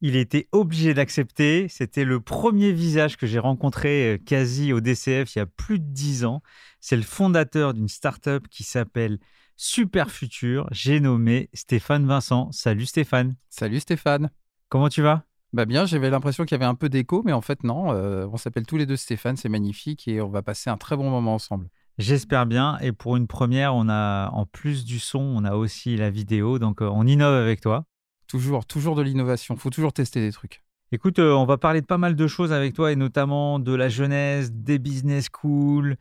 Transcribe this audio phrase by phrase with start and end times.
[0.00, 1.66] Il était obligé d'accepter.
[1.68, 5.80] C'était le premier visage que j'ai rencontré euh, quasi au DCF il y a plus
[5.80, 6.42] de dix ans.
[6.80, 9.18] C'est le fondateur d'une start-up qui s'appelle
[9.56, 10.68] Super Futur.
[10.70, 12.52] J'ai nommé Stéphane Vincent.
[12.52, 13.34] Salut Stéphane.
[13.50, 14.30] Salut Stéphane.
[14.68, 15.24] Comment tu vas?
[15.52, 18.28] Bah bien, j'avais l'impression qu'il y avait un peu d'écho, mais en fait non, euh,
[18.30, 21.08] on s'appelle tous les deux Stéphane, c'est magnifique et on va passer un très bon
[21.08, 21.70] moment ensemble.
[21.96, 22.78] J'espère bien.
[22.80, 26.58] Et pour une première, on a en plus du son, on a aussi la vidéo,
[26.58, 27.84] donc euh, on innove avec toi.
[28.28, 29.56] Toujours, toujours de l'innovation.
[29.56, 30.62] Faut toujours tester des trucs.
[30.92, 33.74] Écoute, euh, on va parler de pas mal de choses avec toi et notamment de
[33.74, 35.96] la jeunesse, des business schools,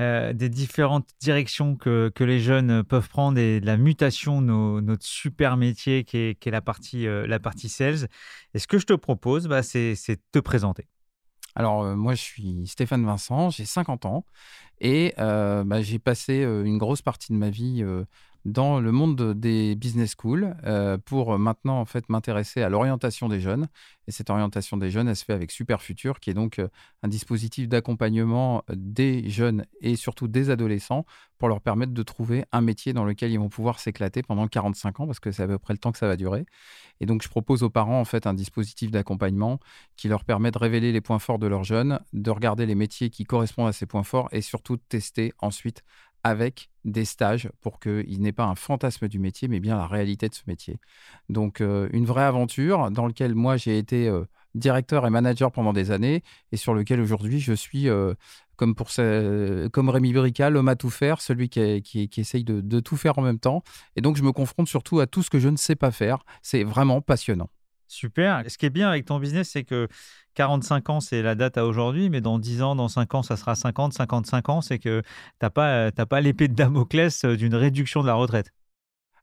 [0.00, 4.80] euh, des différentes directions que, que, les jeunes peuvent prendre et de la mutation de
[4.80, 8.08] notre super métier qui est, qui est la, partie, euh, la partie sales.
[8.54, 10.86] Et ce que je te propose, bah, c'est de te présenter.
[11.54, 14.24] Alors, moi, je suis Stéphane Vincent, j'ai 50 ans
[14.80, 17.84] et bah, j'ai passé une grosse partie de ma vie
[18.44, 23.40] dans le monde des business schools euh, pour maintenant en fait m'intéresser à l'orientation des
[23.40, 23.68] jeunes.
[24.08, 26.68] Et cette orientation des jeunes, elle se fait avec Super Futur, qui est donc euh,
[27.02, 31.04] un dispositif d'accompagnement des jeunes et surtout des adolescents
[31.38, 35.00] pour leur permettre de trouver un métier dans lequel ils vont pouvoir s'éclater pendant 45
[35.00, 36.46] ans, parce que c'est à peu près le temps que ça va durer.
[37.00, 39.58] Et donc je propose aux parents en fait un dispositif d'accompagnement
[39.96, 43.10] qui leur permet de révéler les points forts de leurs jeunes, de regarder les métiers
[43.10, 45.82] qui correspondent à ces points forts et surtout de tester ensuite
[46.24, 50.28] avec des stages pour qu'il n'ait pas un fantasme du métier, mais bien la réalité
[50.28, 50.78] de ce métier.
[51.28, 54.24] Donc, euh, une vraie aventure dans laquelle moi, j'ai été euh,
[54.54, 58.14] directeur et manager pendant des années et sur lequel aujourd'hui, je suis, euh,
[58.56, 58.88] comme, pour
[59.72, 63.22] comme Rémi Brical, l'homme à tout faire, celui qui, qui, essaye de tout faire en
[63.22, 63.62] même temps.
[63.96, 66.24] Et donc, je me confronte surtout à tout ce que je ne sais pas faire.
[66.42, 67.50] C'est vraiment passionnant.
[67.92, 68.42] Super.
[68.48, 69.86] Ce qui est bien avec ton business, c'est que
[70.32, 73.36] 45 ans, c'est la date à aujourd'hui, mais dans 10 ans, dans 5 ans, ça
[73.36, 74.60] sera 50, 55 ans.
[74.62, 75.08] C'est que tu
[75.42, 78.50] n'as pas, pas l'épée de Damoclès euh, d'une réduction de la retraite.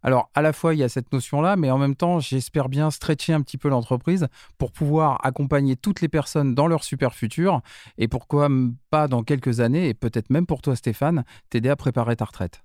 [0.03, 2.91] Alors, à la fois, il y a cette notion-là, mais en même temps, j'espère bien
[2.91, 4.27] stretcher un petit peu l'entreprise
[4.59, 7.61] pour pouvoir accompagner toutes les personnes dans leur super futur
[7.97, 8.49] et pourquoi
[8.91, 12.61] pas dans quelques années, et peut-être même pour toi, Stéphane, t'aider à préparer ta retraite.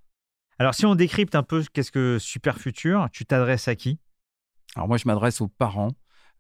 [0.59, 3.99] Alors, si on décrypte un peu qu'est-ce que super futur, tu t'adresses à qui?
[4.77, 5.93] Alors moi, je m'adresse aux parents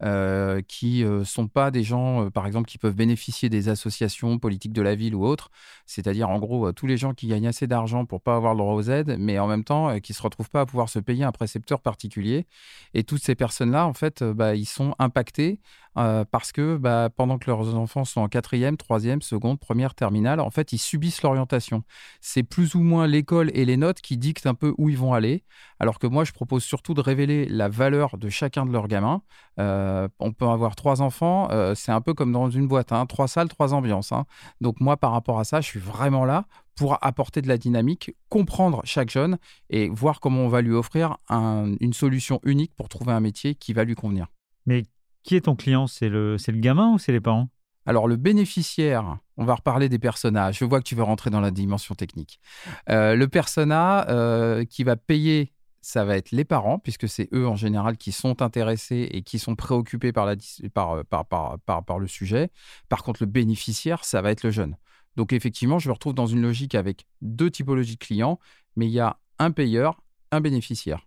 [0.02, 3.68] euh, qui ne euh, sont pas des gens, euh, par exemple, qui peuvent bénéficier des
[3.68, 5.50] associations politiques de la ville ou autres,
[5.86, 8.74] c'est-à-dire en gros tous les gens qui gagnent assez d'argent pour pas avoir le droit
[8.74, 11.30] aux aides, mais en même temps qui se retrouvent pas à pouvoir se payer un
[11.30, 12.46] précepteur particulier.
[12.92, 15.60] Et toutes ces personnes-là, en fait, bah, ils sont impactés
[15.94, 20.50] parce que bah, pendant que leurs enfants sont en quatrième, troisième, seconde, première, terminale, en
[20.50, 21.84] fait, ils subissent l'orientation.
[22.20, 25.12] C'est plus ou moins l'école et les notes qui dictent un peu où ils vont
[25.12, 25.44] aller,
[25.78, 29.22] alors que moi, je propose surtout de révéler la valeur de chacun de leurs gamins.
[29.60, 33.06] Euh, on peut avoir trois enfants, euh, c'est un peu comme dans une boîte, hein,
[33.06, 34.12] trois salles, trois ambiances.
[34.12, 34.24] Hein.
[34.60, 38.16] Donc moi, par rapport à ça, je suis vraiment là pour apporter de la dynamique,
[38.28, 39.38] comprendre chaque jeune
[39.70, 43.72] et voir comment on va lui offrir une solution unique pour trouver un métier qui
[43.72, 44.26] va lui convenir.
[44.66, 44.82] Mais
[45.24, 45.88] qui est ton client?
[45.88, 47.48] C'est le, le gamin ou c'est les parents?
[47.86, 50.58] Alors, le bénéficiaire, on va reparler des personnages.
[50.58, 52.40] Je vois que tu veux rentrer dans la dimension technique.
[52.88, 55.52] Euh, le persona euh, qui va payer,
[55.82, 59.38] ça va être les parents, puisque c'est eux en général qui sont intéressés et qui
[59.38, 60.36] sont préoccupés par, la,
[60.72, 62.50] par, par, par, par le sujet.
[62.88, 64.76] Par contre, le bénéficiaire, ça va être le jeune.
[65.16, 68.38] Donc, effectivement, je me retrouve dans une logique avec deux typologies de clients,
[68.76, 70.00] mais il y a un payeur,
[70.32, 71.06] un bénéficiaire.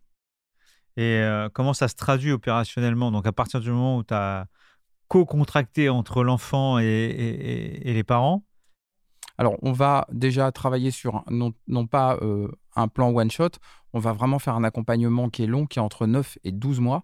[0.97, 3.11] Et euh, comment ça se traduit opérationnellement?
[3.11, 4.47] Donc, à partir du moment où tu as
[5.07, 8.44] co-contracté entre l'enfant et, les parents?
[9.38, 11.53] Alors, on va déjà travailler sur non,
[11.85, 13.51] pas euh, un plan one-shot,
[13.94, 16.79] on va vraiment faire un accompagnement qui est long, qui est entre 9 et 12
[16.79, 17.03] mois.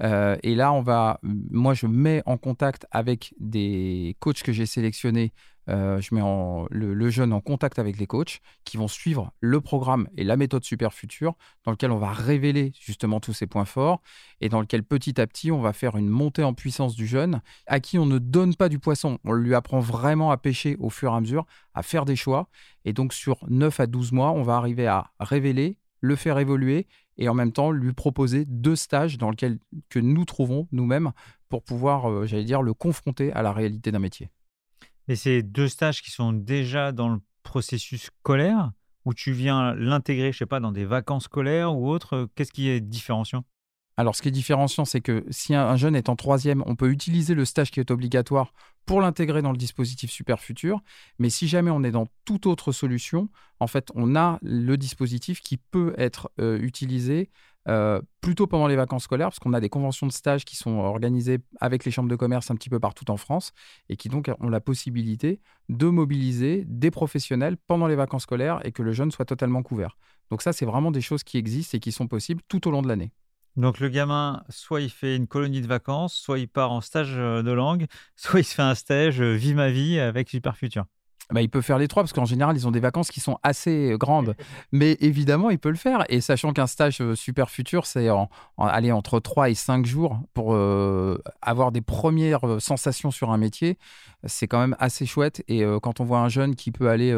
[0.00, 5.32] Et là, on va, moi, je mets en contact avec des coachs que j'ai sélectionnés
[5.68, 6.22] euh, je mets
[6.70, 10.64] le, jeune en contact avec les coachs qui vont suivre le programme et la méthode
[10.64, 11.34] Super Future
[11.64, 14.00] dans lequel on va révéler justement tous ses points forts
[14.40, 17.42] et dans lequel petit à petit on va faire une montée en puissance du jeune
[17.66, 19.18] à qui on ne donne pas du poisson.
[19.24, 22.48] On lui apprend vraiment à pêcher au fur et à mesure, à faire des choix.
[22.84, 26.86] Et donc sur 9 à 12 mois, on va arriver à révéler, le faire évoluer
[27.18, 31.12] et en même temps lui proposer deux stages dans lesquels que nous trouvons nous-mêmes
[31.48, 34.30] pour pouvoir, euh, j'allais dire, le confronter à la réalité d'un métier.
[35.08, 38.72] Mais c'est deux stages qui sont déjà dans le processus scolaire
[39.04, 42.68] ou tu viens l'intégrer, je sais pas, dans des vacances scolaires ou autre Qu'est-ce qui
[42.68, 43.44] est différenciant?
[43.98, 46.88] Alors, ce qui est différenciant, c'est que si un jeune est en troisième, on peut
[46.88, 48.52] utiliser le stage qui est obligatoire
[48.86, 50.82] pour l'intégrer dans le dispositif Super Futur.
[51.18, 53.28] Mais si jamais on est dans toute autre solution,
[53.58, 57.28] en fait, on a le dispositif qui peut être euh, utilisé
[57.66, 60.78] euh, plutôt pendant les vacances scolaires, parce qu'on a des conventions de stage qui sont
[60.78, 63.50] organisées avec les chambres de commerce un petit peu partout en France,
[63.88, 65.40] et qui donc ont la possibilité
[65.70, 69.98] de mobiliser des professionnels pendant les vacances scolaires et que le jeune soit totalement couvert.
[70.30, 72.80] Donc ça, c'est vraiment des choses qui existent et qui sont possibles tout au long
[72.80, 73.10] de l'année.
[73.58, 77.14] Donc le gamin, soit il fait une colonie de vacances, soit il part en stage
[77.18, 80.56] euh, de langue, soit il se fait un stage euh, Vie ma vie avec Super
[80.56, 80.86] Futur.
[81.30, 83.38] Bah, il peut faire les trois parce qu'en général, ils ont des vacances qui sont
[83.42, 84.34] assez euh, grandes.
[84.72, 86.04] Mais évidemment, il peut le faire.
[86.08, 90.20] Et sachant qu'un stage euh, super futur, c'est en, aller entre 3 et 5 jours
[90.32, 93.78] pour euh, avoir des premières sensations sur un métier,
[94.24, 95.44] c'est quand même assez chouette.
[95.48, 97.14] Et quand on voit un jeune qui peut aller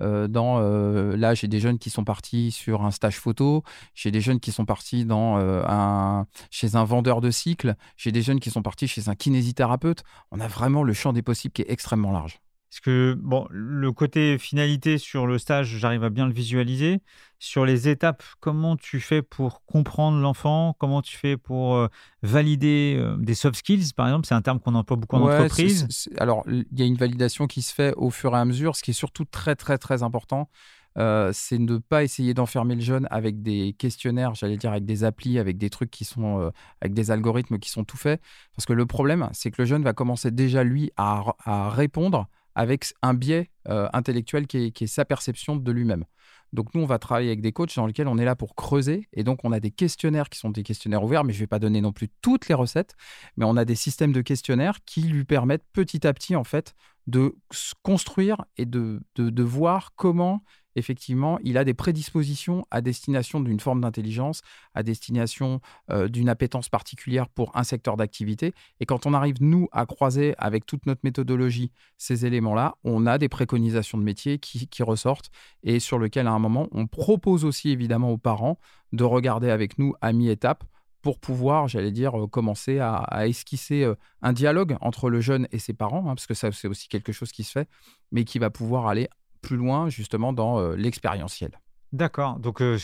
[0.00, 0.60] dans.
[0.60, 3.64] là, j'ai des jeunes qui sont partis sur un stage photo.
[3.94, 7.74] J'ai des jeunes qui sont partis dans, un, chez un vendeur de cycle.
[7.96, 10.04] J'ai des jeunes qui sont partis chez un kinésithérapeute.
[10.30, 12.40] On a vraiment le champ des possibles qui est extrêmement large.
[12.74, 17.02] Parce que bon, le côté finalité sur le stage, j'arrive à bien le visualiser.
[17.38, 20.74] Sur les étapes, comment tu fais pour comprendre l'enfant?
[20.80, 21.86] Comment tu fais pour euh,
[22.24, 24.26] valider euh, des soft skills, par exemple?
[24.26, 26.08] C'est un terme qu'on emploie beaucoup en entreprise.
[26.18, 28.74] alors, il y a une validation qui se fait au fur et à mesure.
[28.74, 30.50] Ce qui est surtout très, très, très important,
[30.98, 34.84] euh, c'est de ne pas essayer d'enfermer le jeune avec des questionnaires, j'allais dire avec
[34.84, 36.50] des applis, avec des trucs qui sont,
[36.80, 38.20] avec des algorithmes qui sont tout faits.
[38.56, 42.26] Parce que le problème, c'est que le jeune va commencer déjà, lui, à, à répondre
[42.54, 46.04] avec un biais euh, intellectuel qui est, sa perception de lui-même.
[46.52, 49.08] Donc nous, on va travailler avec des coachs dans lesquels on est là pour creuser.
[49.12, 51.48] Et donc, on a des questionnaires qui sont des questionnaires ouverts, mais je ne vais
[51.48, 52.94] pas donner non plus toutes les recettes.
[53.36, 56.74] Mais on a des systèmes de questionnaires qui lui permettent petit à petit, en fait,
[57.08, 57.36] de
[57.82, 60.42] construire et de, de voir comment
[60.76, 64.42] effectivement, il a des prédispositions à destination d'une forme d'intelligence,
[64.74, 65.60] à destination
[65.90, 68.52] euh, d'une appétence particulière pour un secteur d'activité.
[68.80, 73.18] Et quand on arrive, nous, à croiser avec toute notre méthodologie ces éléments-là, on a
[73.18, 75.30] des préconisations de métier qui, ressortent
[75.62, 78.58] et sur lesquelles, à un moment, on propose aussi évidemment aux parents
[78.92, 80.64] de regarder avec nous à mi-étape
[81.04, 85.58] pour pouvoir, j'allais dire, euh, commencer à, esquisser euh, un dialogue entre le jeune et
[85.58, 87.68] ses parents, hein, parce que ça, c'est aussi quelque chose qui se fait,
[88.10, 89.08] mais qui va pouvoir aller
[89.44, 91.60] plus loin justement dans euh, l'expérientiel.
[91.92, 92.38] D'accord.
[92.38, 92.78] Donc, euh,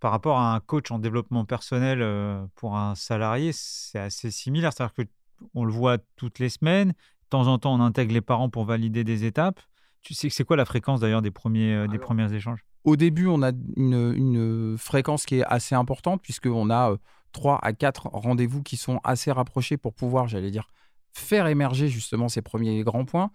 [0.00, 4.72] par rapport à un coach en développement personnel euh, pour un salarié, c'est assez similaire.
[4.72, 4.94] C'est-à-dire
[5.52, 6.88] qu'on le voit toutes les semaines.
[6.90, 9.60] De temps en temps, on intègre les parents pour valider des étapes.
[10.02, 12.64] Tu sais, c'est quoi la fréquence d'ailleurs des premiers, des premiers échanges?
[12.84, 16.96] Au début, on a une, une, fréquence qui est assez importante puisqu'on a
[17.32, 20.68] trois à quatre rendez-vous qui sont assez rapprochés pour pouvoir, j'allais dire,
[21.12, 23.30] faire émerger justement ces premiers grands points.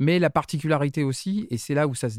[0.00, 2.18] Mais la particularité aussi, et c'est là où ça se,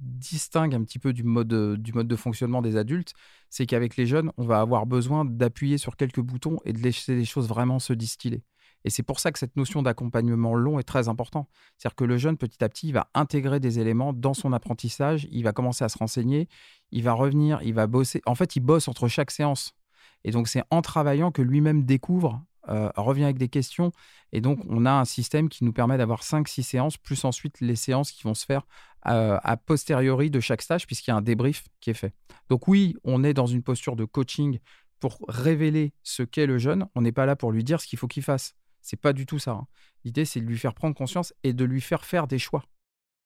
[0.00, 3.14] distingue un petit peu du mode, du mode de fonctionnement des adultes,
[3.48, 7.14] c'est qu'avec les jeunes, on va avoir besoin d'appuyer sur quelques boutons et de laisser
[7.14, 8.42] les choses vraiment se distiller.
[8.84, 11.48] Et c'est pour ça que cette notion d'accompagnement long est très important.
[11.76, 15.26] C'est-à-dire que le jeune, petit à petit, il va intégrer des éléments dans son apprentissage,
[15.32, 16.48] il va commencer à se renseigner,
[16.92, 18.22] il va revenir, il va bosser.
[18.26, 19.74] En fait, il bosse entre chaque séance.
[20.22, 23.92] Et donc, c'est en travaillant que lui-même découvre euh, revient avec des questions.
[24.32, 27.76] Et donc, on a un système qui nous permet d'avoir 5-6 séances, plus ensuite les
[27.76, 28.66] séances qui vont se faire
[29.06, 32.12] euh, a posteriori de chaque stage, puisqu'il y a un débrief qui est fait.
[32.48, 34.58] Donc oui, on est dans une posture de coaching
[34.98, 36.86] pour révéler ce qu'est le jeune.
[36.94, 38.54] On n'est pas là pour lui dire ce qu'il faut qu'il fasse.
[38.80, 39.52] C'est pas du tout ça.
[39.52, 39.66] Hein.
[40.04, 42.64] L'idée, c'est de lui faire prendre conscience et de lui faire faire des choix.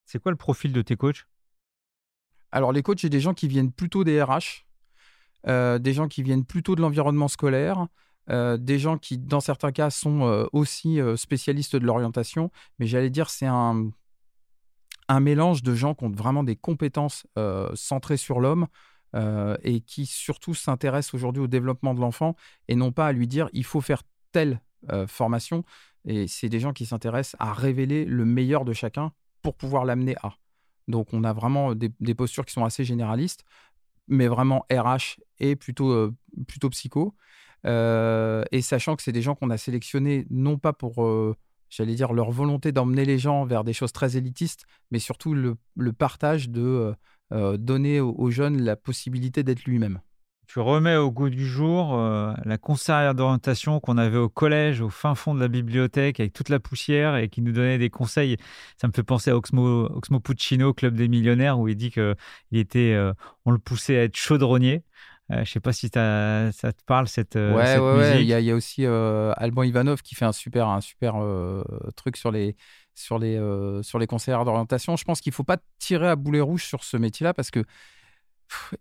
[0.05, 1.25] C'est quoi le profil de tes coachs?
[2.53, 4.67] Alors, les coachs, j'ai des gens qui viennent plutôt des RH,
[5.47, 7.87] euh, des gens qui viennent plutôt de l'environnement scolaire,
[8.31, 12.87] euh, des gens qui, dans certains cas, sont euh, aussi euh, spécialistes de l'orientation, mais
[12.87, 13.91] j'allais dire c'est un,
[15.09, 17.27] un mélange de gens qui ont vraiment des compétences
[17.75, 18.69] centrées sur l'homme
[19.65, 22.37] et qui surtout s'intéressent aujourd'hui au développement de l'enfant
[22.69, 24.61] et non pas à lui dire il faut faire telle
[25.09, 25.65] formation.
[26.05, 29.11] Et c'est des gens qui s'intéressent à révéler le meilleur de chacun
[29.43, 30.37] pour pouvoir l'amener à.
[30.87, 33.43] Donc on a vraiment des, des, postures qui sont assez généralistes,
[34.07, 36.13] mais vraiment RH et plutôt,
[36.47, 37.17] plutôt psycho.
[37.65, 41.37] Et sachant que c'est des gens qu'on a sélectionnés non pas pour
[41.69, 45.57] j'allais dire, leur volonté d'emmener les gens vers des choses très élitistes, mais surtout le,
[45.93, 46.95] partage de
[47.31, 50.01] donner aux, jeunes la possibilité d'être lui-même
[50.53, 54.89] tu remets au goût du jour euh, la conseillère d'orientation qu'on avait au collège, au
[54.89, 58.37] fin fond de la bibliothèque, avec toute la poussière et qui nous donnait des conseils.
[58.77, 62.17] Ça me fait penser à Oxmo, Oxmo Puccino, Club des millionnaires, où il dit que
[62.51, 63.13] il était, euh,
[63.45, 64.83] on le poussait à être chaudronnier.
[65.31, 68.35] Euh, je ne sais pas si ça te parle cette, ouais, ouais, Ouais, il y,
[68.35, 71.15] a, il y a aussi Alban Ivanov qui fait un super, un super
[71.97, 72.57] truc sur les,
[72.95, 73.37] sur les,
[73.83, 74.97] sur les conseillères d'orientation.
[74.97, 77.65] Je pense qu'il ne faut pas tirer à boulet rouge sur ce métier-là parce que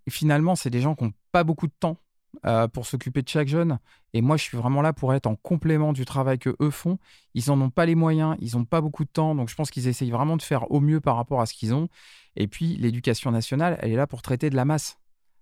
[0.09, 1.97] finalement, c'est des gens qui n'ont pas beaucoup de temps
[2.45, 3.79] euh, pour s'occuper de chaque jeune.
[4.13, 6.97] Et moi, je suis vraiment là pour être en complément du travail que eux font.
[7.33, 9.35] Ils n'en ont pas les moyens, ils n'ont pas beaucoup de temps.
[9.35, 11.73] Donc, je pense qu'ils essayent vraiment de faire au mieux par rapport à ce qu'ils
[11.73, 11.89] ont.
[12.35, 14.99] Et puis, l'éducation nationale, elle est là pour traiter de la masse.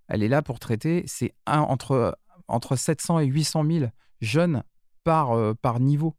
[0.08, 3.86] Elle est là pour traiter, c'est entre, entre 700 et 800 000
[4.20, 4.62] jeunes
[5.04, 6.16] par, euh, par niveau.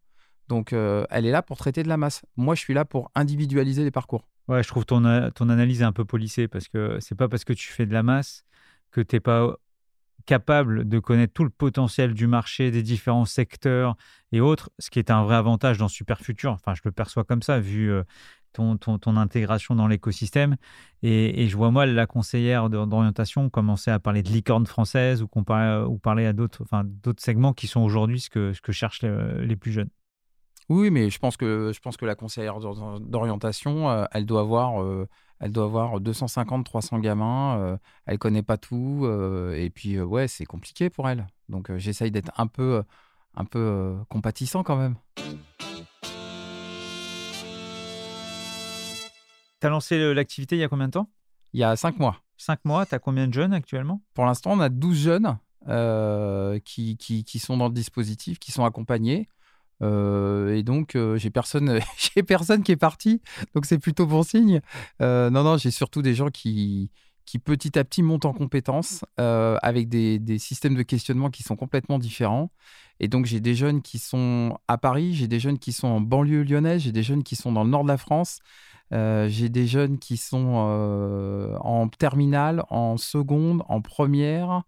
[0.48, 2.24] Donc, euh, elle est là pour traiter de la masse.
[2.38, 4.27] Moi, je suis là pour individualiser les parcours.
[4.48, 7.53] Ouais, je trouve ton, ton analyse un peu polissée parce que c'est pas parce que
[7.53, 8.46] tu fais de la masse
[8.91, 9.55] que tu n'es pas
[10.30, 13.98] capable de connaître tout le potentiel du marché, des différents secteurs
[14.32, 16.52] et autres, ce qui est un vrai avantage dans Superfutur.
[16.52, 18.04] Enfin, je le perçois comme ça, vu euh,
[18.54, 20.56] ton, ton, intégration dans l'écosystème.
[21.02, 25.84] Et, je vois moi la conseillère d'orientation commencer à parler de licorne française ou, comparer,
[25.86, 26.84] ou parler à d'autres enfin,
[27.18, 29.90] segments qui sont aujourd'hui ce que, ce que cherchent les plus jeunes.
[30.70, 32.60] Oui, mais je pense que, je pense que la conseillère
[33.00, 35.10] d'orientation, euh, elle doit avoir, euh,
[35.40, 37.56] elle doit avoir 250, 300 gamins.
[37.56, 39.08] Elle euh, elle connaît pas tout.
[39.56, 41.26] et puis, ouais, c'est compliqué pour elle.
[41.50, 42.84] Donc, j'essaye d'être un peu,
[43.34, 44.96] un peu compatissant quand même.
[49.60, 51.10] Tu as lancé l'activité il y a combien de temps?
[51.54, 52.22] Il y a 5 mois.
[52.38, 54.04] 5 mois, tu as combien de jeunes actuellement?
[54.14, 55.38] Pour l'instant, on a 12 jeunes
[56.64, 59.28] qui, qui, qui, sont dans le dispositif, qui sont accompagnés.
[59.82, 63.22] Euh, et donc, euh, j'ai personne, j'ai personne qui est parti,
[63.56, 64.62] donc c'est plutôt bon signe.
[65.02, 66.92] Euh, non, non, j'ai surtout des gens qui,
[67.26, 71.56] qui petit à petit montent en compétences avec des, des, systèmes de questionnement qui sont
[71.56, 72.52] complètement différents.
[73.00, 76.02] Et donc, j'ai des jeunes qui sont à Paris, j'ai des jeunes qui sont en
[76.02, 78.40] banlieue lyonnaise, j'ai des jeunes qui sont dans le nord de la France,
[78.92, 84.64] j'ai des jeunes qui sont en terminale, en seconde, en première.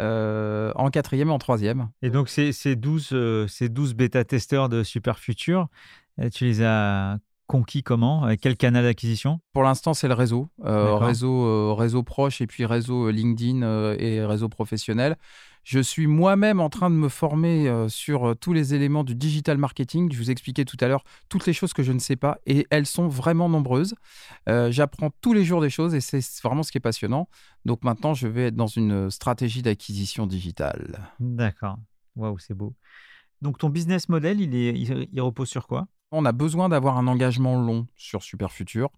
[0.00, 1.90] Euh, en quatrième et en troisième.
[2.02, 5.68] Et donc, ces, ces 12, euh, ces 12 bêta-testeurs de Super Future,
[6.20, 9.40] euh, tu les as conquis comment Avec quel canal d'acquisition?
[9.52, 10.48] Pour l'instant, c'est le réseau.
[10.62, 15.16] réseau, réseau proche et puis réseau LinkedIn et réseau professionnel.
[15.66, 19.16] Je suis moi-même en train de me former euh, sur euh, tous les éléments du
[19.16, 20.12] digital marketing.
[20.12, 22.68] Je vous expliquais tout à l'heure toutes les choses que je ne sais pas et
[22.70, 23.96] elles sont vraiment nombreuses.
[24.48, 27.28] Euh, j'apprends tous les jours des choses et c'est vraiment ce qui est passionnant.
[27.64, 31.10] Donc maintenant, je vais être dans une stratégie d'acquisition digitale.
[31.18, 31.78] D'accord.
[32.14, 32.72] Waouh, c'est beau.
[33.42, 35.88] Donc ton business model, il, est, il, repose sur quoi?
[36.12, 38.90] On a besoin d'avoir un engagement long sur Super Futur.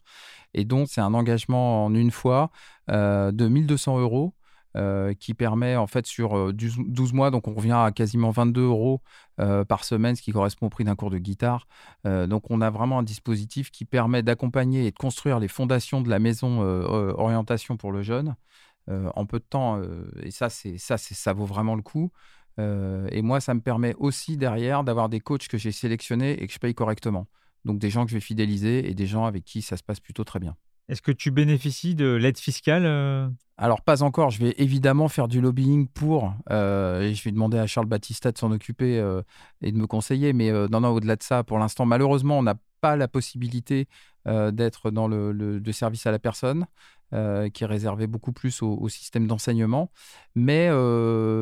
[0.54, 2.50] Et donc, c'est un engagement en une fois
[2.88, 4.34] de 1200 euros
[4.76, 8.62] euh, qui permet en fait sur 12 euh, mois, donc on revient à quasiment 22
[8.62, 9.00] euros
[9.40, 11.66] euh, par semaine, ce qui correspond au prix d'un cours de guitare.
[12.04, 16.10] donc on a vraiment un dispositif qui permet d'accompagner et de construire les fondations de
[16.10, 18.36] la maison orientation pour le jeune
[18.88, 19.80] en peu de temps.
[20.22, 22.10] et ça, c'est ça, ça vaut vraiment le coup.
[22.58, 26.52] Et moi, ça me permet aussi derrière d'avoir des coachs que j'ai sélectionnés et que
[26.52, 27.26] je paye correctement.
[27.64, 30.00] Donc des gens que je vais fidéliser et des gens avec qui ça se passe
[30.00, 30.56] plutôt très bien.
[30.88, 33.28] Est-ce que tu bénéficies de l'aide fiscale euh?
[33.58, 34.30] Alors, pas encore.
[34.30, 38.30] Je vais évidemment faire du lobbying pour, euh, et je vais demander à Charles Battista
[38.30, 39.20] de s'en occuper euh,
[39.60, 40.32] et de me conseiller.
[40.32, 43.88] Mais non, non, au-delà de ça, pour l'instant, malheureusement, on n'a pas la possibilité
[44.52, 46.66] d'être dans le, service à la personne.
[47.10, 49.90] Qui est réservé beaucoup plus au, système d'enseignement.
[50.34, 50.68] Mais,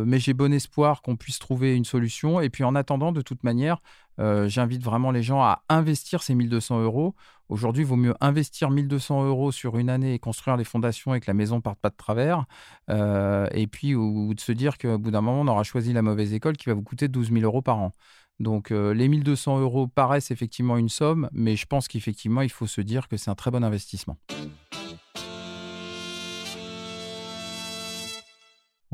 [0.06, 2.40] mais j'ai bon espoir qu'on puisse trouver une solution.
[2.40, 3.80] Et puis en attendant, de toute manière,
[4.18, 7.14] j'invite vraiment les gens à investir ces 1200 euros
[7.48, 11.20] Aujourd'hui, il vaut mieux investir 1200 euros sur une année et construire les fondations et
[11.20, 12.44] que la maison parte pas de travers.
[12.90, 16.02] Euh, et puis, ou, de se dire qu'au bout d'un moment, on aura choisi la
[16.02, 17.92] mauvaise école qui va vous coûter 12 000 euros par an.
[18.40, 22.66] Donc, euh, les 1200 euros paraissent effectivement une somme, mais je pense qu'effectivement, il faut
[22.66, 24.18] se dire que c'est un très bon investissement.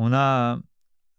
[0.04, 0.58] On a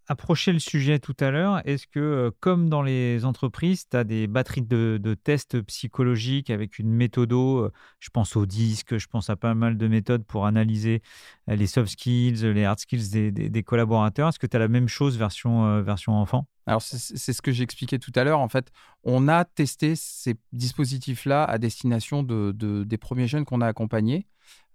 [0.07, 1.61] approcher le sujet tout à l'heure.
[1.65, 6.79] Est-ce que, euh, comme dans les entreprises, tu as des batteries de, tests psychologiques avec
[6.79, 10.45] une méthode euh, Je pense au disque, je pense à pas mal de méthodes pour
[10.45, 11.01] analyser
[11.49, 14.27] euh, les soft skills, les hard skills des, collaborateurs?
[14.27, 16.45] Est-ce que tu as la même chose version, version enfant?
[16.65, 18.39] Alors, c'est ce que j'expliquais tout à l'heure.
[18.39, 18.71] En fait,
[19.05, 22.51] on a testé ces dispositifs-là à destination de,
[22.83, 24.27] des premiers jeunes qu'on a accompagnés.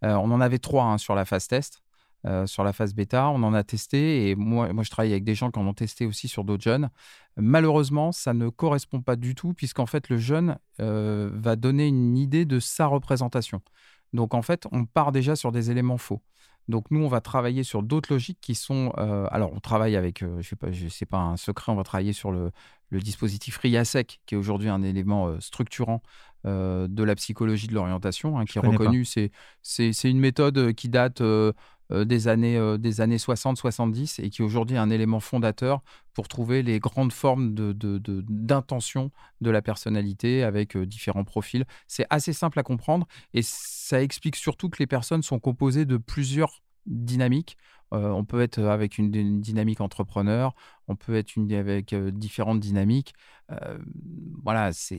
[0.03, 1.83] on en avait trois hein, sur la phase test.
[2.47, 3.29] Sur la phase bêta.
[3.29, 5.75] On en a testé et moi, moi, je travaille avec des gens qui en ont
[5.75, 6.91] testé aussi sur d'autres jeunes.
[7.37, 12.45] Malheureusement, ça ne correspond pas du tout puisqu'en fait, le jeune va donner une idée
[12.45, 13.63] de sa représentation.
[14.13, 16.23] Donc en fait, on part déjà sur des éléments faux.
[16.67, 18.91] Donc nous, on va travailler sur d'autres logiques qui sont...
[19.31, 22.31] alors, on travaille avec, je sais pas, sais pas un secret, on va travailler sur
[22.31, 22.51] le,
[22.91, 26.03] le dispositif RIASEC, qui est aujourd'hui un élément structurant
[26.45, 29.07] de la psychologie de l'orientation, hein, qui est reconnu.
[29.63, 31.23] C'est une méthode qui date
[31.91, 35.81] des années, des années 60-70 et qui aujourd'hui est un élément fondateur
[36.13, 39.11] pour trouver les grandes formes d'intention de,
[39.47, 41.65] de, la personnalité avec différents profils.
[41.87, 45.97] C'est assez simple à comprendre et ça explique surtout que les personnes sont composées de
[45.97, 47.57] plusieurs dynamiques
[47.91, 50.55] on peut être avec une, dynamique entrepreneur,
[50.89, 53.15] on peut être une, avec différentes dynamiques.
[54.43, 54.99] voilà, c'est,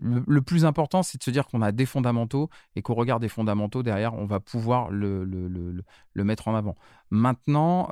[0.00, 3.28] le, plus important, c'est de se dire qu'on a des fondamentaux et qu'au regard des
[3.28, 6.76] fondamentaux, derrière, on va pouvoir le, le, mettre en avant.
[7.10, 7.88] Maintenant,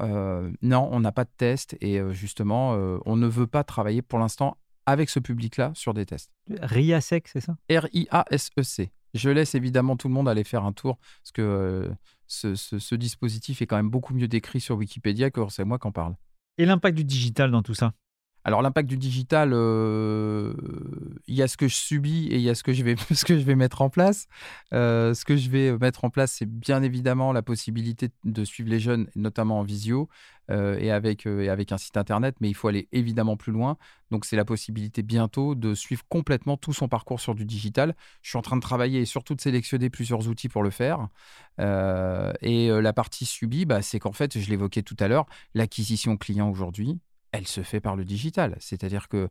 [0.63, 2.73] non, on n'a pas de test et justement,
[3.05, 4.57] on ne veut pas travailler pour l'instant
[4.87, 6.31] avec ce public-là sur des tests.
[6.49, 7.57] RIASEC, c'est ça?
[7.69, 8.93] R-I-A-S-E-C.
[9.15, 11.91] Je laisse évidemment tout le monde aller faire un tour parce que
[12.27, 15.93] ce, dispositif est quand même beaucoup mieux décrit sur Wikipédia que c'est moi qui en
[15.93, 16.15] parle.
[16.59, 17.93] Et l'impact du digital dans tout ça?
[18.47, 20.55] Alors l'impact du digital, euh,
[21.27, 22.95] il y a ce que je subis et il y a ce que je vais,
[23.13, 24.29] ce que je vais mettre en place.
[24.73, 28.71] Euh, ce que je vais mettre en place, c'est bien évidemment la possibilité de suivre
[28.71, 30.09] les jeunes, notamment en visio
[30.53, 33.79] euh, et, avec, avec un site internet, mais il faut aller évidemment plus loin.
[34.13, 37.97] Donc c'est la possibilité bientôt de suivre complètement tout son parcours sur du digital.
[38.23, 41.09] Je suis en train de travailler et surtout de sélectionner plusieurs outils pour le faire.
[41.59, 46.49] et la partie subie, bah, c'est qu'en fait, je l'évoquais tout à l'heure, l'acquisition client
[46.49, 47.01] aujourd'hui,
[47.37, 48.57] elle se fait par le digital.
[48.61, 49.29] C'est-à-dire que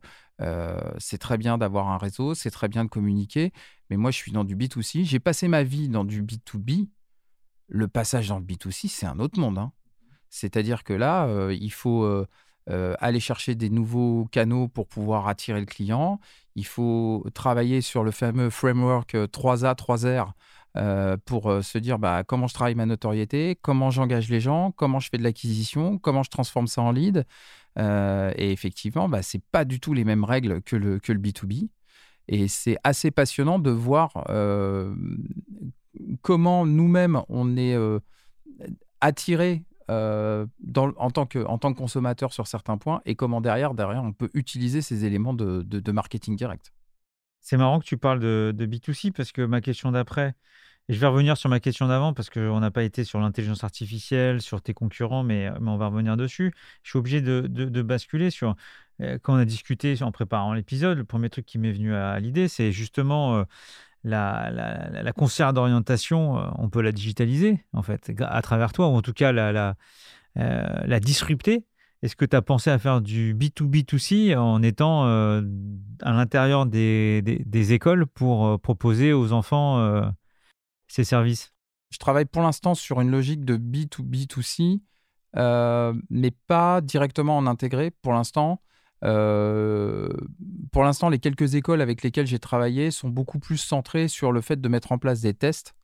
[0.98, 3.52] c'est très bien d'avoir un réseau, c'est très bien de communiquer,
[3.90, 5.04] mais moi je suis dans du B2C.
[5.04, 6.88] J'ai passé ma vie dans du B2B.
[7.68, 9.58] Le passage dans le B2C, c'est un autre monde.
[9.58, 9.72] Hein.
[10.28, 12.08] C'est-à-dire que là, il faut
[12.68, 16.20] aller chercher des nouveaux canaux pour pouvoir attirer le client.
[16.54, 20.32] Il faut travailler sur le fameux framework 3A, 3R
[20.76, 24.72] euh, pour euh, se dire bah, comment je travaille ma notoriété, comment j'engage les gens,
[24.72, 27.24] comment je fais de l'acquisition, comment je transforme ça en lead.
[27.78, 31.12] Euh, et effectivement, bah, ce n'est pas du tout les mêmes règles que le, que
[31.12, 31.70] le B2B.
[32.28, 34.12] Et c'est assez passionnant de voir
[36.22, 37.76] comment nous-mêmes on est
[39.00, 40.48] attiré dans,
[40.96, 44.12] en, tant que, en tant que consommateur sur certains points et comment derrière, derrière on
[44.12, 46.72] peut utiliser ces éléments de, de, marketing direct.
[47.40, 50.34] C'est marrant que tu parles de, de, B2C parce que ma question d'après,
[50.88, 53.64] et je vais revenir sur ma question d'avant parce qu'on n'a pas été sur l'intelligence
[53.64, 56.52] artificielle, sur tes concurrents, mais, mais, on va revenir dessus.
[56.84, 58.54] Je suis obligé de, basculer sur.
[59.02, 62.18] Euh, quand on a discuté en préparant l'épisode, le premier truc qui m'est venu à,
[62.20, 63.44] l'idée, c'est justement euh,
[64.04, 66.38] la, la, la, conseillère d'orientation.
[66.38, 69.74] Euh, on peut la digitaliser, en fait, à travers toi, ou en tout cas la,
[70.36, 71.64] la, disrupter.
[72.02, 77.72] Est-ce que tu as pensé à faire du B2B2C en étant à l'intérieur des, des,
[77.72, 80.12] écoles pour proposer aux enfants
[80.88, 81.52] ces services?
[81.90, 84.80] Je travaille pour l'instant sur une logique de B2B2C,
[85.36, 88.60] euh, mais pas directement en intégré pour l'instant.
[89.04, 90.08] Euh,
[90.72, 94.40] pour l'instant, les quelques écoles avec lesquelles j'ai travaillé sont beaucoup plus centrées sur le
[94.40, 95.74] fait de mettre en place des tests.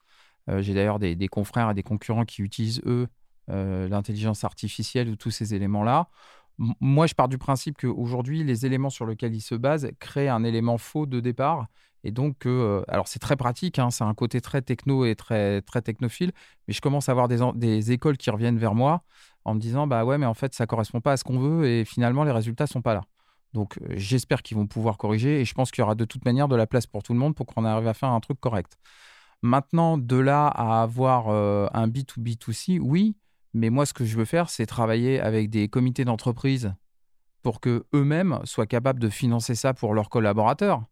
[0.51, 3.07] Euh, j'ai d'ailleurs des, confrères et des concurrents qui utilisent, eux,
[3.49, 6.09] l'intelligence artificielle ou tous ces éléments-là.
[6.59, 10.43] moi, je pars du principe qu'aujourd'hui, les éléments sur lesquels ils se basent créent un
[10.43, 11.67] élément faux de départ
[12.05, 15.63] et donc, euh, alors c'est très pratique, hein, c'est un côté très techno et très,
[15.63, 16.33] très technophile,
[16.67, 19.03] mais je commence à avoir des, écoles qui reviennent vers moi
[19.45, 21.67] en me disant bah ouais, mais en fait, ça correspond pas à ce qu'on veut
[21.67, 23.03] et finalement, les résultats sont pas là.
[23.53, 26.25] Donc, euh, j'espère qu'ils vont pouvoir corriger et je pense qu'il y aura de toute
[26.25, 28.41] manière de la place pour tout le monde pour qu'on arrive à faire un truc
[28.41, 28.79] correct.
[29.43, 33.17] Maintenant, de là à avoir euh, un B2B2C, oui,
[33.55, 36.75] mais moi, ce que je veux faire, c'est travailler avec des comités d'entreprise
[37.43, 40.85] pour que eux-mêmes soient capables de financer ça pour leurs collaborateurs.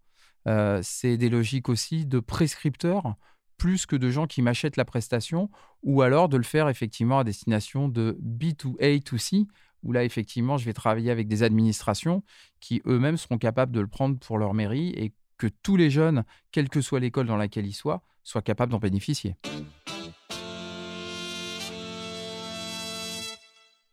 [0.47, 3.17] Euh, c'est des logiques aussi de prescripteurs
[3.61, 5.51] plus que de gens qui m'achètent la prestation,
[5.83, 9.47] ou alors de le faire effectivement à destination de B2A to C,
[9.83, 12.25] où là effectivement je vais travailler avec des administrations
[12.61, 16.25] qui eux-mêmes seront capables de le prendre pour leur mairie et que tous les jeunes,
[16.53, 19.37] quelle que soit l'école dans laquelle ils soient, soient capables d'en bénéficier.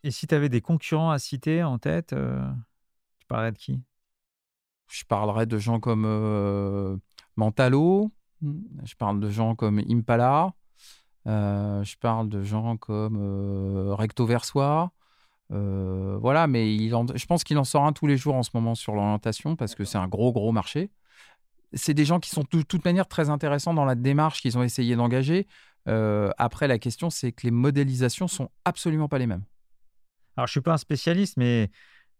[0.02, 2.40] Et si tu avais des concurrents à citer en tête, euh,
[3.18, 3.82] tu parlerais de qui?
[4.88, 6.96] Je parlerai de gens comme euh,
[7.36, 8.10] Mantalo,
[8.42, 10.52] je parle de gens comme Impala,
[11.26, 14.90] euh, je parle de gens comme euh, Recto Versois.
[15.50, 18.94] voilà, mais je pense qu'il en sort un tous les jours en ce moment sur
[18.94, 20.90] l'orientation parce que c'est un gros, gros marché.
[21.74, 24.62] C'est des gens qui sont de toute manière très intéressants dans la démarche qu'ils ont
[24.62, 25.46] essayé d'engager.
[25.86, 29.44] Après, la question, c'est que les modélisations sont absolument pas les mêmes.
[30.36, 31.70] Alors, je suis pas un spécialiste, mais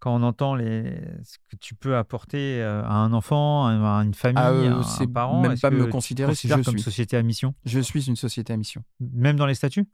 [0.00, 0.84] quand on entend les...
[1.24, 3.70] ce que tu peux apporter euh, à un enfant, à
[4.04, 6.62] une famille, Ah, euh, à un parent, même pas que me considérer si je comme
[6.64, 6.82] suis.
[6.82, 8.82] société à mission, Je suis une société à mission.
[9.00, 9.86] même dans les statuts?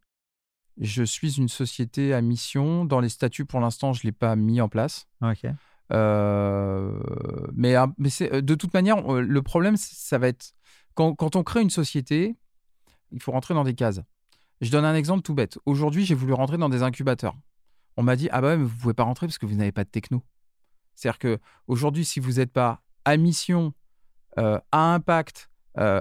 [0.80, 2.84] Je suis une société à mission.
[2.84, 5.06] Dans les statuts, pour l'instant, je ne l'ai pas mis en place.
[5.22, 5.46] Ok.
[5.92, 6.98] Euh,
[7.54, 10.52] mais euh, mais c'est- de toute manière, euh, le problème, ça va être
[10.94, 12.36] quand, quand on crée une société,
[13.12, 14.00] il faut rentrer dans des cases.
[14.60, 15.58] Je donne un exemple tout bête.
[15.66, 17.34] Aujourd'hui, j'ai voulu rentrer dans des incubateurs.
[17.96, 19.72] On m'a dit ah bah ouais, mais vous pouvez pas rentrer parce que vous n'avez
[19.72, 20.22] pas de techno.
[20.94, 23.72] C'est-à-dire que aujourd'hui, si vous n'êtes pas à mission,
[24.38, 26.00] euh, à impact, euh,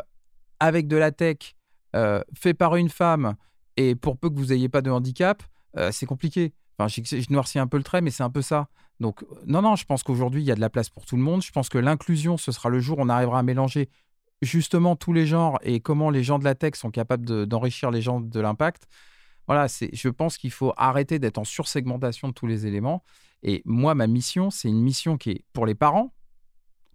[0.60, 1.56] avec de la tech,
[1.95, 3.36] euh, fait par une femme,
[3.77, 5.43] et pour peu que vous n'ayez pas de handicap,
[5.89, 6.53] c'est compliqué.
[6.77, 8.67] Enfin, je, noircis un peu le trait, mais c'est un peu ça.
[8.99, 11.23] Donc, non, non, je pense qu'aujourd'hui, il y a de la place pour tout le
[11.23, 11.41] monde.
[11.41, 13.89] Je pense que l'inclusion, ce sera le jour où on arrivera à mélanger
[14.43, 17.89] justement tous les genres et comment les gens de la tech sont capables de- d'enrichir
[17.89, 18.88] les gens de l'impact.
[19.47, 23.03] Voilà, je pense qu'il faut arrêter d'être en sursegmentation de tous les éléments.
[23.43, 26.13] Et moi, ma mission, c'est une mission qui est pour les parents,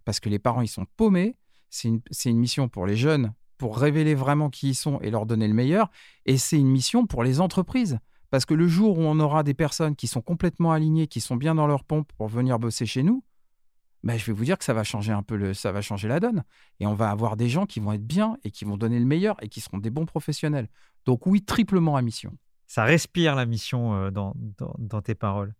[0.05, 1.35] parce que les parents, ils sont paumés.
[1.69, 5.27] C'est une, une mission pour les jeunes, pour révéler vraiment qui ils sont et leur
[5.27, 5.91] donner le meilleur.
[6.25, 7.99] Et c'est une mission pour les entreprises.
[8.31, 11.35] Parce que le jour où on aura des personnes qui sont complètement alignées, qui sont
[11.35, 13.23] bien dans leur pompe pour venir bosser chez nous,
[14.03, 16.07] ben, je vais vous dire que ça va changer un peu le, ça va changer
[16.07, 16.43] la donne.
[16.79, 19.05] Et on va avoir des gens qui vont être bien et qui vont donner le
[19.05, 20.69] meilleur et qui seront des bons professionnels.
[21.05, 22.37] Donc oui, triplement à mission.
[22.67, 25.53] Ça respire la mission euh, dans, dans, dans tes paroles.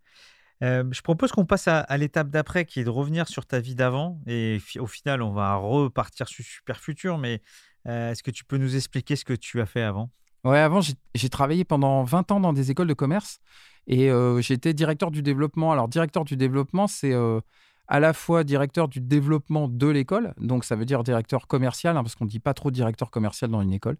[0.61, 3.59] Euh, je propose qu'on passe à, à l'étape d'après, qui est de revenir sur ta
[3.59, 4.19] vie d'avant.
[4.27, 7.17] Et fi- au final, on va repartir sur Super Futur.
[7.17, 7.41] Mais
[7.87, 10.11] euh, est-ce que tu peux nous expliquer ce que tu as fait avant?
[10.43, 13.39] Ouais, avant, j'ai travaillé pendant 20 ans dans des écoles de commerce
[13.87, 15.71] et euh, j'étais directeur du développement.
[15.73, 17.41] Alors, directeur du développement, c'est euh,
[17.89, 22.03] à la fois directeur du développement de l'école, donc ça veut dire directeur commercial, hein,
[22.03, 23.97] parce qu'on ne dit pas trop directeur commercial dans une école,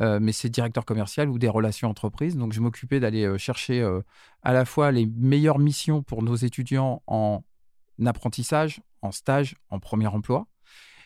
[0.00, 2.36] euh, mais c'est directeur commercial ou des relations entreprises.
[2.36, 4.02] Donc, je m'occupais d'aller euh, chercher euh,
[4.42, 7.42] à la fois les meilleures missions pour nos étudiants en
[8.04, 10.46] apprentissage, en stage, en premier emploi.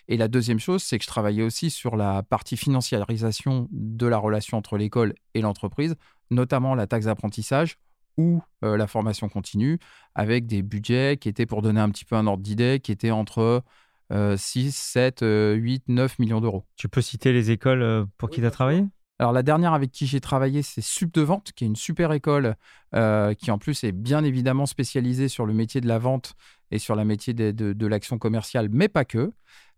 [0.08, 4.18] Et la deuxième chose, c'est que je travaillais aussi sur la partie financiarisation de la
[4.18, 5.94] relation entre l'école et l'entreprise,
[6.32, 7.78] notamment la taxe d'apprentissage
[8.16, 9.78] ou la formation continue,
[10.16, 13.12] avec des budgets qui étaient, pour donner un petit peu un ordre d'idée, qui étaient
[13.12, 13.62] entre
[14.36, 16.64] 6, 7, euh, 8, 9 millions d'euros.
[16.76, 18.84] Tu peux citer les écoles euh, pour qui tu as travaillé?
[19.18, 22.10] Alors la dernière avec qui j'ai travaillé, c'est Sub de Vente, qui est une super
[22.12, 22.56] école
[22.94, 26.34] euh, qui en plus est bien évidemment spécialisée sur le métier de la vente
[26.70, 29.30] et sur le métier de, de- de l'action commerciale, mais pas que.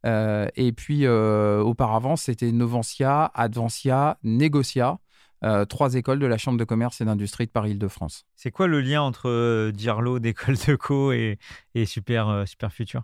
[0.06, 4.98] Euh, et puis euh, auparavant, c'était Novantia, Advancia, Negocia,
[5.44, 8.26] euh, trois écoles de la Chambre de commerce et d'industrie de Paris-Île-de-France.
[8.36, 11.38] C'est quoi le lien entre euh, Dirlo d'école de co et,
[11.74, 13.02] et Super, euh, Super Futur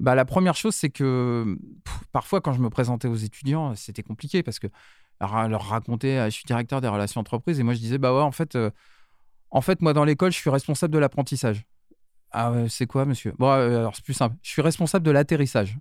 [0.00, 1.58] Bah, la première chose, c'est que
[2.10, 4.66] parfois, quand je me présentais aux étudiants, c'était compliqué parce que
[5.20, 8.22] leur raconter, euh, je suis directeur des relations entreprises, et moi je disais, bah ouais,
[8.22, 8.70] en fait, euh,
[9.50, 11.66] en fait, moi dans l'école, je suis responsable de l'apprentissage.
[12.32, 13.34] Ah c'est quoi, monsieur?
[13.38, 14.36] Bon, euh, alors c'est plus simple.
[14.42, 15.76] Je suis responsable de l'atterrissage.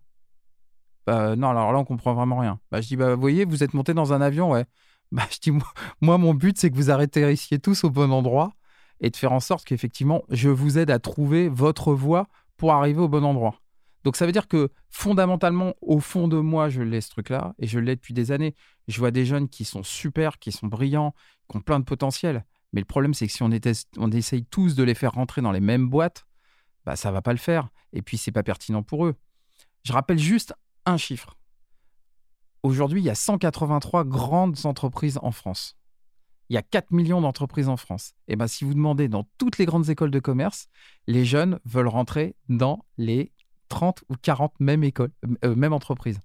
[1.07, 2.59] Bah, non, alors là, on comprend vraiment rien.
[2.71, 4.65] Bah, je dis, bah, vous voyez, vous êtes monté dans un avion, ouais.
[5.11, 5.65] Bah, je dis, moi,
[6.01, 8.51] moi, mon but, c'est que vous atterrissiez tous au bon endroit
[8.99, 12.27] et de faire en sorte qu'effectivement, je vous aide à trouver votre voie
[12.57, 13.55] pour arriver au bon endroit.
[14.03, 17.67] Donc ça veut dire que fondamentalement, au fond de moi, je l'ai ce truc-là et
[17.67, 18.55] je l'ai depuis des années.
[18.87, 21.13] Je vois des jeunes qui sont super, qui sont brillants,
[21.49, 22.45] qui ont plein de potentiel.
[22.71, 23.49] Mais le problème, c'est que si on,
[23.97, 26.25] on essaye tous de les faire rentrer dans les mêmes boîtes,
[26.85, 27.69] bah, ça va pas le faire.
[27.93, 29.15] Et puis, c'est pas pertinent pour eux.
[29.83, 30.53] Je rappelle juste
[30.85, 31.37] un chiffre.
[32.63, 35.77] Aujourd'hui, il y a 183 grandes entreprises en France.
[36.49, 38.13] Il y a 4 millions d'entreprises en France.
[38.27, 40.67] Et ben, si vous demandez dans toutes les grandes écoles de commerce,
[41.07, 43.31] les jeunes veulent rentrer dans les
[43.69, 45.11] 30 ou 40 mêmes écoles,
[45.45, 46.19] euh, mêmes entreprises.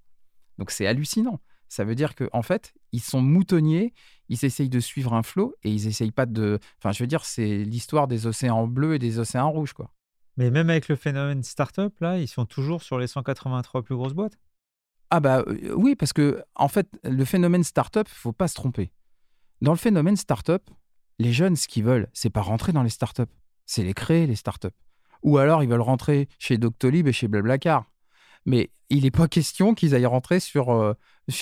[0.59, 1.41] Donc c'est hallucinant.
[1.69, 3.95] Ça veut dire qu'en en fait, ils sont moutonniers,
[4.29, 6.59] ils essayent de suivre un flot et ils essayent pas de.
[6.79, 9.91] Enfin, je veux dire, c'est l'histoire des océans bleus et des océans rouges, quoi.
[10.37, 14.15] Mais même avec le phénomène startup, là, ils sont toujours sur les 183 plus grosses
[14.15, 14.39] boîtes?
[15.11, 18.93] Ah bah euh, oui, parce que en fait, le phénomène startup, faut pas se tromper.
[19.61, 20.71] Dans le phénomène startup,
[21.19, 23.23] les jeunes, ce qu'ils veulent, c'est pas rentrer dans les startups,
[23.67, 24.69] c'est les créer les startups.
[25.25, 27.85] Ou alors ils veulent rentrer chez Doctolib et chez Blablacar.
[28.47, 30.71] Mais il n'est pas question qu'ils aillent rentrer sur.
[30.71, 30.95] euh,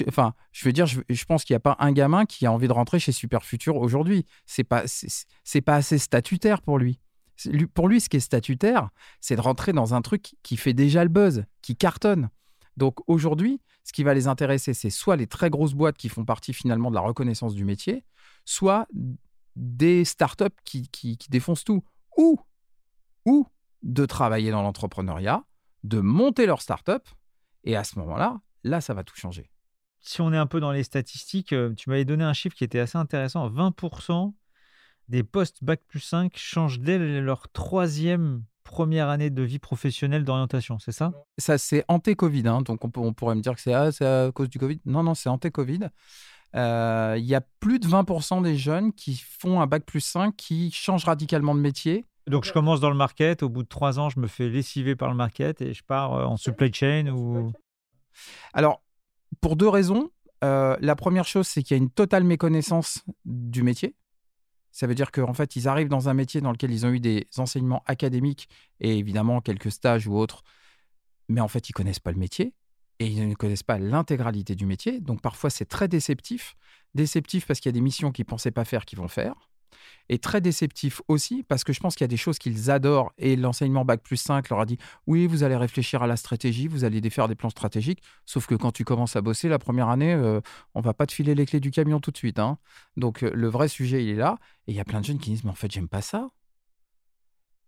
[0.07, 2.69] Enfin, je veux dire, je, pense qu'il n'y a pas un gamin qui a envie
[2.69, 4.25] de rentrer chez Superfutur aujourd'hui.
[4.47, 7.01] C'est pas, c'est pas assez statutaire pour lui-
[7.75, 8.91] Pour lui, ce qui est statutaire,
[9.21, 12.31] c'est de rentrer dans un truc qui fait déjà le buzz, qui cartonne.
[12.77, 16.25] Donc aujourd'hui, ce qui va les intéresser, c'est soit les très grosses boîtes qui font
[16.25, 18.05] partie finalement de la reconnaissance du métier,
[18.45, 18.87] soit
[19.57, 21.83] des startups qui, qui, qui défoncent tout,
[22.17, 22.39] ou,
[23.27, 23.47] ou
[23.83, 25.45] de travailler dans l'entrepreneuriat,
[25.85, 27.03] de monter leur startup,
[27.65, 29.51] et à ce moment-là, là, ça va tout changer.
[30.01, 32.65] si on est un peu dans les statistiques, euh, tu m'avais donné un chiffre qui
[32.65, 33.49] était assez intéressant.
[33.49, 34.35] 20%
[35.09, 40.79] des postes Bac plus 5 changent dès leur troisième première année de vie professionnelle d'orientation,
[40.79, 41.13] c'est ça?
[41.39, 42.49] Ça, c'est anté-Covid.
[42.49, 44.81] Hein, donc, on, pourrait me dire que c'est ah, à cause du Covid?
[44.87, 45.89] Non, non, c'est anté-Covid.
[46.55, 50.35] Euh, il y a plus de 20% des jeunes qui font un Bac plus 5
[50.37, 52.05] qui changent radicalement de métier.
[52.27, 53.43] Donc, je commence dans le market.
[53.43, 56.15] Au bout de trois ans, je me fais lessiver par le market et je pars
[56.15, 57.53] euh, en supply chain ou...
[58.53, 58.83] Alors,
[59.41, 60.11] pour deux raisons.
[60.45, 63.95] Euh, la première chose, c'est qu'il y a une totale méconnaissance du métier.
[64.73, 67.01] Ça veut dire qu'en fait, ils arrivent dans un métier dans lequel ils ont eu
[67.01, 68.49] des enseignements académiques
[68.81, 70.43] et évidemment quelques stages ou autres,
[71.29, 72.55] mais en fait, ils connaissent pas le métier
[72.99, 75.01] et ils ne connaissent pas l'intégralité du métier.
[75.01, 76.57] Donc parfois, c'est très déceptif.
[76.95, 79.52] Déceptif parce qu'il y a des missions qu'ils ne pensaient pas faire qu'ils vont faire
[80.09, 83.13] et très déceptif aussi parce que je pense qu'il y a des choses qu'ils adorent
[83.19, 86.69] et l'enseignement Bac plus 5 leur a dit oui, vous allez réfléchir à la stratégie,
[86.69, 89.89] vous allez faire des plans stratégiques, sauf que quand tu commences à bosser la première
[89.89, 90.41] année, on euh,
[90.75, 92.39] on va pas te filer les clés du camion tout de suite.
[92.39, 92.59] Hein.
[92.97, 95.19] Donc euh, le vrai sujet, il est là et il y a plein de jeunes
[95.19, 96.29] qui disent mais en fait, j'aime pas ça.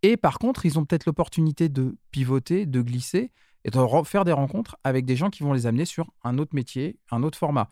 [0.02, 3.30] Et par contre, ils ont peut-être l'opportunité de pivoter, de glisser
[3.64, 6.54] et de faire des rencontres avec des gens qui vont les amener sur un autre
[6.54, 7.70] métier, un autre format.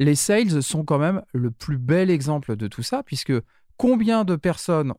[0.00, 3.34] Les sales sont quand même le plus bel exemple de tout ça, puisque
[3.80, 4.92] combien de personnes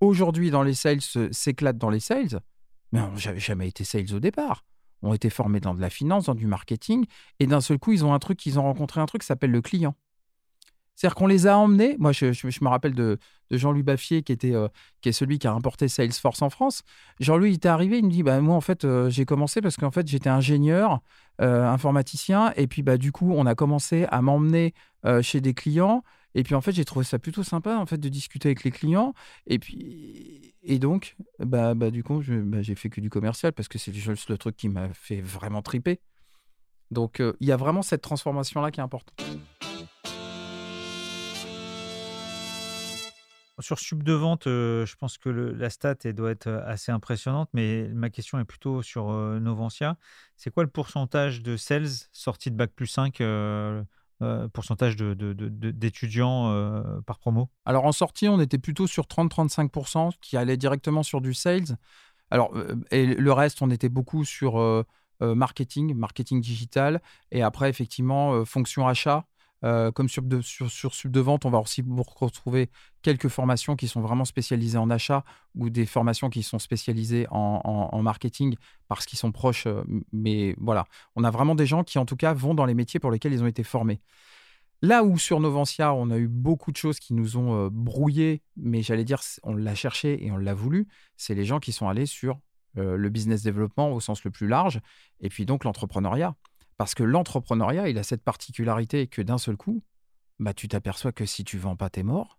[0.00, 2.40] aujourd'hui dans les sales s'éclatent dans les sales,
[2.90, 4.64] mais n'ont jamais été sales au départ.
[5.02, 7.06] Ont été formés dans de la finance, dans du marketing,
[7.38, 9.52] et d'un seul coup, ils ont un truc, ils ont rencontré un truc qui s'appelle
[9.52, 9.94] le client.
[10.94, 11.96] C'est-à-dire qu'on les a emmenés.
[11.98, 13.18] Moi, je, me rappelle de,
[13.50, 14.68] Jean-Louis Baffier, qui, était, euh,
[15.00, 16.82] qui est celui qui a importé Salesforce en France.
[17.20, 19.76] Jean-Louis, il était arrivé, il me dit bah, Moi, en fait, euh, j'ai commencé parce
[19.76, 21.00] qu'en fait, j'étais ingénieur,
[21.40, 22.52] euh, informaticien.
[22.56, 24.74] Et puis, bah, du coup, on a commencé à m'emmener
[25.20, 26.02] chez des clients.
[26.34, 28.70] Et puis en fait, j'ai trouvé ça plutôt sympa en fait de discuter avec les
[28.70, 29.12] clients.
[29.46, 33.68] Et puis et donc, bah, bah du coup, bah, j'ai fait que du commercial parce
[33.68, 36.00] que c'est le truc qui m'a fait vraiment triper.
[36.90, 39.22] Donc il y a vraiment cette transformation là qui est importante.
[43.60, 47.48] Sur sub de vente, euh, je pense que la stat elle doit être assez impressionnante,
[47.52, 49.38] mais ma question est plutôt sur euh.
[50.36, 53.84] C'est quoi le pourcentage de sales sortis de Bac plus 5 euh,
[54.52, 56.52] pourcentage d'étudiants
[57.06, 57.48] par promo?
[57.64, 61.76] Alors en sortie, on était plutôt sur 30-35% qui allait directement sur du sales.
[62.30, 64.84] Alors, euh, et le reste, on était beaucoup sur euh,
[65.20, 69.26] marketing, marketing digital, et après, effectivement, fonction achat.
[69.64, 71.82] Euh, comme sur, de, sur, sur de vente, on va aussi
[72.20, 72.68] retrouver
[73.00, 75.24] quelques formations qui sont vraiment spécialisées en achat
[75.54, 78.56] ou des formations qui sont spécialisées en, marketing
[78.88, 79.66] parce qu'ils sont proches.
[79.66, 80.84] Euh, mais voilà,
[81.16, 83.32] on a vraiment des gens qui, en tout cas, vont dans les métiers pour lesquels
[83.32, 84.00] ils ont été formés.
[84.82, 88.42] Là où sur Novantia, on a eu beaucoup de choses qui nous ont euh, brouillé,
[88.56, 91.88] mais j'allais dire, on l'a cherché et on l'a voulu, c'est les gens qui sont
[91.88, 92.38] allés sur
[92.76, 94.80] le business développement au sens le plus large,
[95.20, 96.34] et puis donc l'entrepreneuriat.
[96.76, 99.82] Parce que l'entrepreneuriat, il a cette particularité que d'un seul coup,
[100.38, 102.38] bah, tu t'aperçois que si tu vends pas, t'es mort.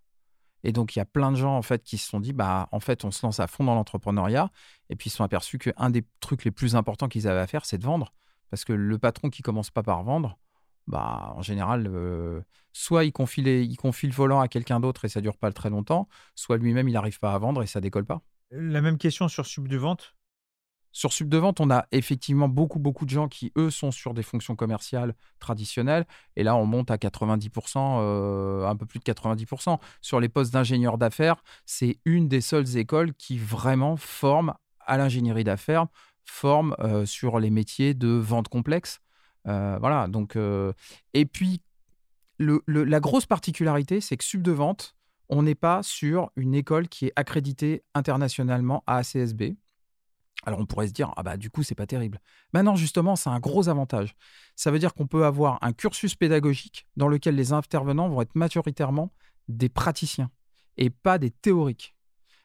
[0.62, 2.68] Et donc, il y a plein de gens en fait qui se sont dit, bah,
[2.72, 4.50] en fait, on se lance à fond dans l'entrepreneuriat.
[4.90, 7.46] Et puis, ils se sont aperçus qu'un des trucs les plus importants qu'ils avaient à
[7.46, 8.12] faire, c'est de vendre.
[8.50, 10.38] Parce que le patron qui commence pas par vendre,
[10.86, 12.40] bah, en général, euh,
[12.72, 16.58] soit il confie, le volant à quelqu'un d'autre et ça dure pas très longtemps, soit
[16.58, 18.22] lui-même, il n'arrive pas à vendre et ça décolle pas.
[18.50, 20.15] La même question sur Sub de vente.
[20.96, 24.14] Sur Sub de vente, on a effectivement beaucoup, beaucoup de gens qui, eux, sont sur
[24.14, 26.06] des fonctions commerciales traditionnelles.
[26.36, 29.78] Et là, on monte à 90%, euh, un peu plus de 90%.
[30.00, 35.44] Sur les postes d'ingénieur d'affaires, c'est une des seules écoles qui vraiment forme à l'ingénierie
[35.44, 35.84] d'affaires,
[36.24, 39.00] forme euh, sur les métiers de vente complexe.
[39.46, 40.34] Euh, voilà, donc.
[41.12, 41.60] et puis,
[42.38, 44.96] la grosse particularité, c'est que Sub de vente,
[45.28, 49.56] on n'est pas sur une école qui est accréditée internationalement à ACSB.
[50.46, 52.20] Alors on pourrait se dire, ah bah du coup, c'est pas terrible.
[52.54, 54.14] Maintenant, non, justement, c'est un gros avantage.
[54.54, 58.34] Ça veut dire qu'on peut avoir un cursus pédagogique dans lequel les intervenants vont être
[58.36, 59.10] majoritairement
[59.48, 60.30] des praticiens
[60.76, 61.94] et pas des théoriques.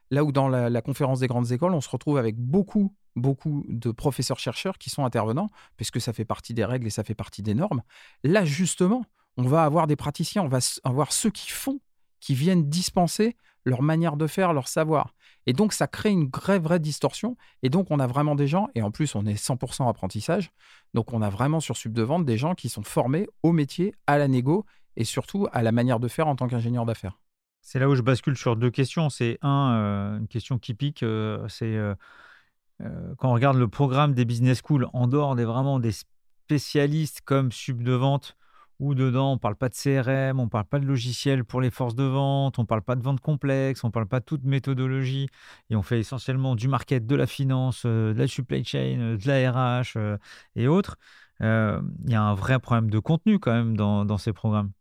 [0.10, 3.92] Là où dans la, conférence des grandes écoles, on se retrouve avec beaucoup, beaucoup de
[3.92, 7.54] professeurs-chercheurs qui sont intervenants, puisque ça fait partie des règles et ça fait partie des
[7.54, 7.82] normes.
[8.24, 9.06] Là, justement,
[9.38, 11.80] on va avoir des praticiens, on va avoir ceux qui font,
[12.20, 15.14] qui viennent dispenser leur manière de faire, leur savoir.
[15.48, 17.36] Et donc, ça crée une vraie, vraie distorsion.
[17.64, 20.52] Et donc, on a vraiment des gens, et en plus, on est 100% apprentissage.
[20.94, 23.96] Donc, on a vraiment sur Sub de Vente des gens qui sont formés au métier,
[24.08, 24.66] à la négo,
[24.98, 27.20] et surtout à la manière de faire en tant qu'ingénieur d'affaires.
[27.62, 29.10] C'est là où je bascule sur deux questions.
[29.10, 31.96] C'est un, euh, une question qui pique, euh, c'est euh,
[33.18, 37.52] quand on regarde le programme des business schools, en dehors des vraiment des spécialistes comme
[37.52, 38.36] Sub de Vente,
[38.82, 41.62] où dedans, on ne parle pas de CRM, on ne parle pas de logiciel pour
[41.62, 44.20] les forces de vente, on ne parle pas de vente complexe, on ne parle pas
[44.20, 45.30] de toute méthodologie,
[45.70, 49.18] et on fait essentiellement du market, de la finance, euh, de la supply chain, euh,
[49.18, 50.18] de la RH euh,
[50.56, 50.98] et autres.
[51.40, 51.46] il
[52.08, 54.72] y a un vrai problème de contenu quand même dans, dans ces programmes.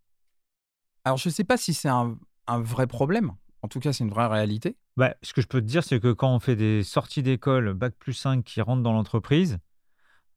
[1.04, 3.32] Alors, je ne sais pas si c'est un, un, vrai problème.
[3.62, 4.76] En tout cas, c'est une vraie réalité.
[4.96, 7.74] Bah, ce que je peux te dire, c'est que quand on fait des sorties d'école,
[7.74, 9.58] bac plus 5 qui rentrent dans l'entreprise,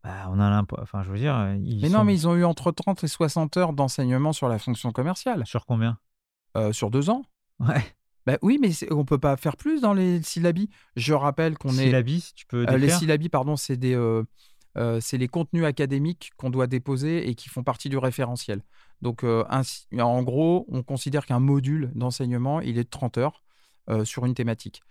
[0.04, 0.84] bah, on a l'impression.
[0.84, 1.36] Enfin, je veux dire.
[1.82, 4.92] mais non, mais ils ont eu entre 30 et 60 heures d'enseignement sur la fonction
[4.92, 5.46] commerciale.
[5.46, 5.98] Sur combien?
[6.58, 7.24] Euh, Sur deux ans.
[7.60, 7.84] Ouais.
[8.26, 10.70] Bah oui, mais on peut pas faire plus dans les syllabies.
[10.96, 11.86] Je rappelle qu'on est.
[11.86, 12.66] Syllabies, tu peux.
[12.68, 13.96] Euh, les syllabies, pardon, c'est des.
[13.96, 14.24] Euh,
[15.02, 18.62] c'est les contenus académiques qu'on doit déposer et qui font partie du référentiel.
[19.02, 23.44] Donc, en gros, on considère qu'un module d'enseignement, il est de 30 heures
[24.04, 24.82] sur une thématique.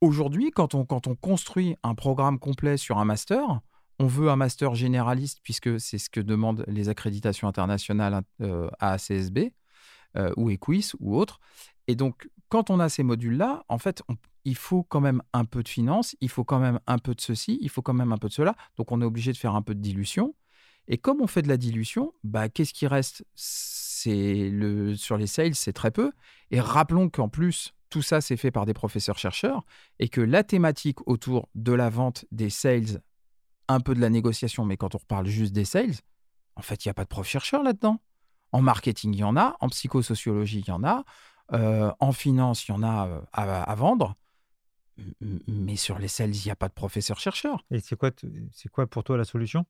[0.00, 3.60] Aujourd'hui, quand on, construit un programme complet sur un master,
[3.98, 8.92] on veut un master généraliste puisque c'est ce que demandent les accréditations internationales euh, à
[8.92, 9.52] ACSB
[10.16, 11.38] euh, ou EQUIS ou autres.
[11.86, 14.02] Et donc, quand on a ces modules-là, en fait,
[14.46, 17.20] il faut quand même un peu de finance, il faut quand même un peu de
[17.20, 18.56] ceci, il faut quand même un peu de cela.
[18.78, 20.34] Donc, on est obligé de faire un peu de dilution.
[20.88, 23.24] Et comme on fait de la dilution, bah, qu'est-ce qui reste?
[23.34, 26.10] C'est le sur les sales, c'est très peu.
[26.50, 29.64] Et rappelons qu'en plus, tout ça, c'est fait par des professeurs-chercheurs
[29.98, 33.02] et que la thématique autour de la vente des sales,
[33.68, 35.94] un peu de la négociation, mais quand on parle juste des sales,
[36.56, 38.00] en fait, il n'y a pas de prof-chercheur là-dedans.
[38.52, 39.56] En marketing, il y en a.
[39.60, 41.04] En psychosociologie, il y en a.
[41.52, 44.16] Euh, en finance, il y en a euh, à, vendre.
[45.46, 47.64] Mais sur les sales, il n'y a pas de professeur-chercheur.
[47.70, 48.10] Et c'est quoi,
[48.52, 49.64] c'est quoi pour toi la solution?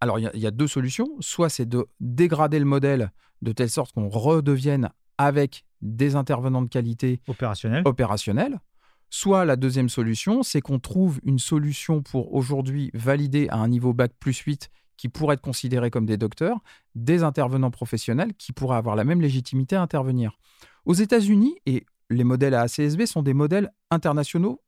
[0.00, 1.08] Alors, il y, a deux solutions.
[1.20, 3.10] Soit c'est de dégrader le modèle
[3.42, 7.20] de telle sorte qu'on redevienne avec des intervenants de qualité
[7.84, 8.58] opérationnels.
[9.10, 13.92] Soit la deuxième solution, c'est qu'on trouve une solution pour aujourd'hui valider à un niveau
[13.92, 16.58] bac plus 8 qui pourrait être considéré comme des docteurs,
[16.94, 20.38] des intervenants professionnels qui pourraient avoir la même légitimité à intervenir.
[20.84, 24.60] Aux États-Unis, et les modèles à ACSB sont des modèles internationaux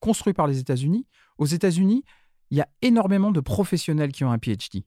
[0.00, 1.06] construits par les États-Unis,
[1.38, 2.04] aux États-Unis,
[2.50, 4.84] il y a énormément de professionnels qui ont un PhD.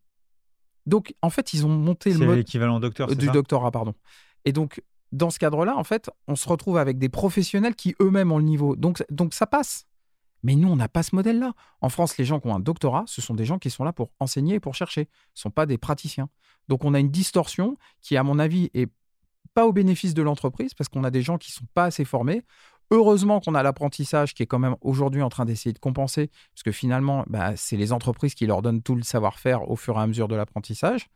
[0.85, 2.37] Donc, en fait, ils ont monté le mode.
[2.37, 3.93] l'équivalent docteur, du doctorat, pardon.
[4.45, 4.81] Et donc,
[5.13, 8.43] dans ce cadre-là, en fait, on se retrouve avec des professionnels qui eux-mêmes ont le
[8.43, 8.75] niveau.
[8.75, 9.85] Donc, donc ça passe.
[10.41, 11.53] Mais nous, on n'a pas ce modèle-là.
[11.79, 13.93] En France, les gens qui ont un doctorat, ce sont des gens qui sont là
[13.93, 15.07] pour enseigner et pour chercher.
[15.33, 16.29] Ce ne sont pas des praticiens.
[16.67, 18.91] Donc, on a une distorsion qui, à mon avis, est
[19.53, 22.03] pas au bénéfice de l'entreprise parce qu'on a des gens qui ne sont pas assez
[22.03, 22.41] formés.
[22.89, 26.63] Heureusement qu'on a l'apprentissage qui est quand même aujourd'hui en train d'essayer de compenser, parce
[26.63, 30.01] que finalement, bah, c'est les entreprises qui leur donnent tout le savoir-faire au fur et
[30.01, 31.07] à mesure de l'apprentissage.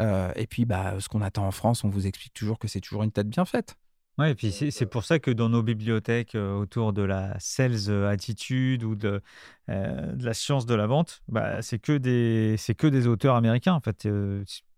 [0.00, 2.80] Euh, et puis, bah, ce qu'on attend en France, on vous explique toujours que c'est
[2.80, 3.76] toujours une tête bien faite.
[4.18, 8.04] Ouais, et puis c'est pour ça que dans nos bibliothèques euh, autour de la sales
[8.06, 9.22] attitude ou de,
[9.70, 13.80] euh, la science de la vente, bah, c'est que des que des auteurs américains en
[13.80, 14.06] fait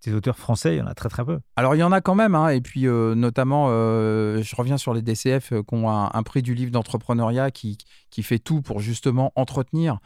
[0.04, 1.40] des auteurs français, il y en a très très peu.
[1.56, 4.76] Alors il y en a quand même, hein, et puis euh, notamment, euh, je reviens
[4.76, 7.78] sur les DCF euh, qui ont un, prix du livre d'entrepreneuriat qui,
[8.10, 9.98] qui fait tout pour justement entretenir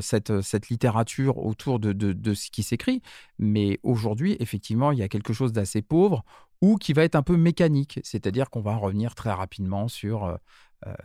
[0.00, 3.02] cette, cette littérature autour de, de, ce qui s'écrit.
[3.38, 6.24] Mais aujourd'hui, effectivement, il y a quelque chose d'assez pauvre
[6.62, 10.38] ou qui va être un peu mécanique, c'est-à-dire qu'on va revenir très rapidement sur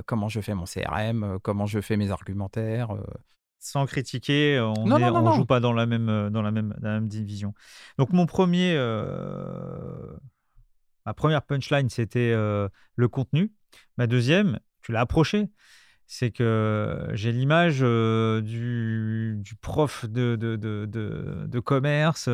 [0.06, 2.96] comment je fais mon CRM, comment je fais mes argumentaires
[3.60, 6.96] sans critiquer, on ne joue pas dans la même, euh, dans la même, dans la
[6.96, 7.54] même division.
[7.98, 10.16] Donc mon premier, euh,
[11.06, 13.52] ma première punchline, c'était euh, le contenu.
[13.98, 15.50] Ma deuxième, tu l'as approché,
[16.06, 22.30] c'est que j'ai l'image du, du, prof de, de, de, de commerce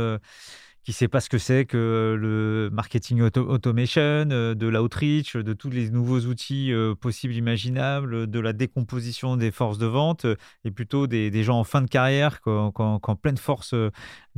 [0.83, 5.69] qui sait pas ce que c'est que le marketing automation, euh, de l'outreach, de tous
[5.69, 10.71] les nouveaux outils euh, possibles, imaginables, de la décomposition des forces de vente, euh, et
[10.71, 13.91] plutôt des, gens en fin de carrière, qu'en pleine force de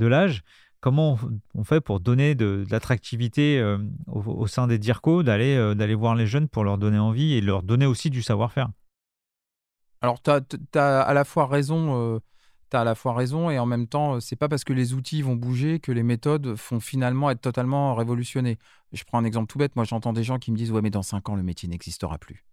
[0.08, 0.43] l'âge.
[0.79, 1.17] Comment
[1.53, 3.62] on fait pour donner de, l'attractivité
[4.08, 7.63] au, sein des DIRCO, d'aller d'aller voir les jeunes pour leur donner envie et leur
[7.63, 8.69] donner aussi du savoir-faire?
[10.01, 10.32] Alors, tu
[10.79, 12.21] as, à la fois raison
[12.82, 15.36] à la fois raison et en même temps, c'est pas parce que les outils vont
[15.36, 18.58] bouger que les méthodes font finalement être totalement révolutionnées.
[18.92, 19.76] Je prends un exemple tout bête.
[19.76, 22.18] Moi, j'entends des gens qui me disent Ouais, mais dans 5 ans, le métier n'existera
[22.18, 22.46] plus.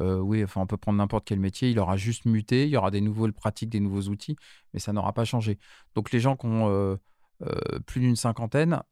[0.00, 2.76] Euh, oui, enfin, on peut prendre n'importe quel métier, il aura juste muté, il y
[2.76, 4.36] aura des nouvelles pratiques, des nouveaux outils,
[4.72, 5.58] mais ça n'aura pas changé.
[5.94, 6.96] Donc, les gens qui ont euh,
[7.42, 8.82] euh, plus d'une cinquantaine,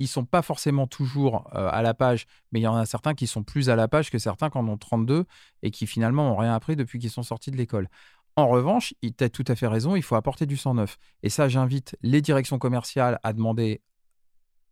[0.00, 3.28] ils sont pas forcément toujours à la page, mais il y en a certains qui
[3.28, 5.24] sont plus à la page que certains qui en ont 32
[5.62, 7.88] et qui finalement n'ont rien appris depuis qu'ils sont sortis de l'école.
[8.36, 10.98] En revanche, tu as tout à fait raison, il faut apporter du sang neuf.
[11.22, 13.80] Et ça, j'invite les directions commerciales à demander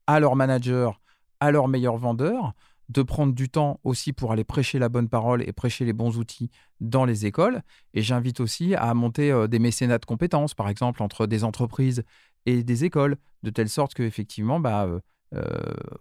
[0.07, 0.91] à leurs managers,
[1.39, 2.55] à leurs meilleurs vendeurs,
[2.89, 6.19] de prendre du temps aussi pour aller prêcher la bonne parole et prêcher les bons
[6.19, 7.63] outils dans les écoles.
[7.95, 12.03] Et j'invite aussi à monter euh, des mécénats de compétences, par exemple, entre des entreprises
[12.47, 15.01] et des écoles, de telle sorte qu'effectivement, bah, euh, euh,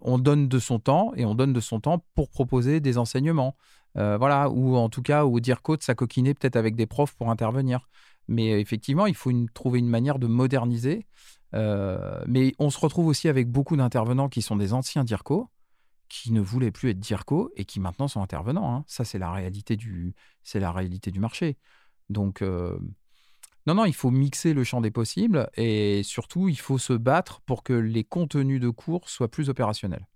[0.02, 3.56] on donne de son temps et on donne de son temps pour proposer des enseignements.
[3.98, 7.16] Euh, voilà, ou en tout cas, ou dire code, ça coquiner peut-être avec des profs
[7.16, 7.90] pour intervenir.
[8.28, 11.08] Mais effectivement, il faut trouver une manière de moderniser.
[11.54, 15.50] mais on se retrouve aussi avec beaucoup d'intervenants qui sont des anciens DIRCO,
[16.12, 18.76] qui ne voulaient plus être DIRCO et qui maintenant sont intervenants.
[18.76, 18.84] Hein.
[18.86, 20.14] Ça, c'est la réalité du,
[20.54, 21.58] la réalité du marché.
[22.10, 22.78] Donc, euh,
[23.68, 27.42] non, non, il faut mixer le champ des possibles et surtout, il faut se battre
[27.42, 30.08] pour que les contenus de cours soient plus opérationnels.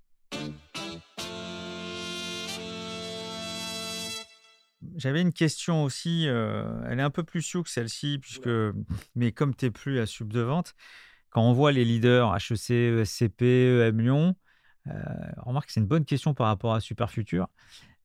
[4.95, 8.19] J'avais une question aussi, euh, elle est un peu plus que celle-ci,
[9.15, 10.73] mais comme tu n'es plus à sub de vente,
[11.29, 14.35] quand on voit les leaders HEC, ESCP, EM Lyon,
[14.87, 14.93] euh,
[15.37, 17.47] remarque, c'est une bonne question par rapport à Super Futur.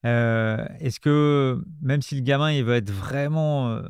[0.06, 3.82] Euh, est-ce que même si le gamin il veut être vraiment euh,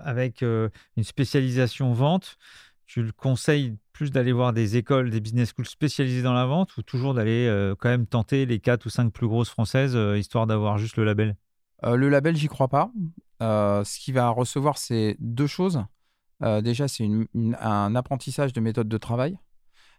[0.00, 2.38] avec une spécialisation vente,
[2.86, 6.76] tu le conseilles plus d'aller voir des écoles, des business schools spécialisées dans la vente
[6.76, 10.78] ou toujours d'aller quand même tenter les 4 ou 5 plus grosses françaises histoire d'avoir
[10.78, 11.36] juste le label?
[11.82, 12.92] Le label, j'y crois pas.
[13.40, 15.82] ce qu'il va recevoir, c'est deux choses.
[16.62, 17.08] déjà, c'est
[17.58, 19.38] un apprentissage de méthode de travail.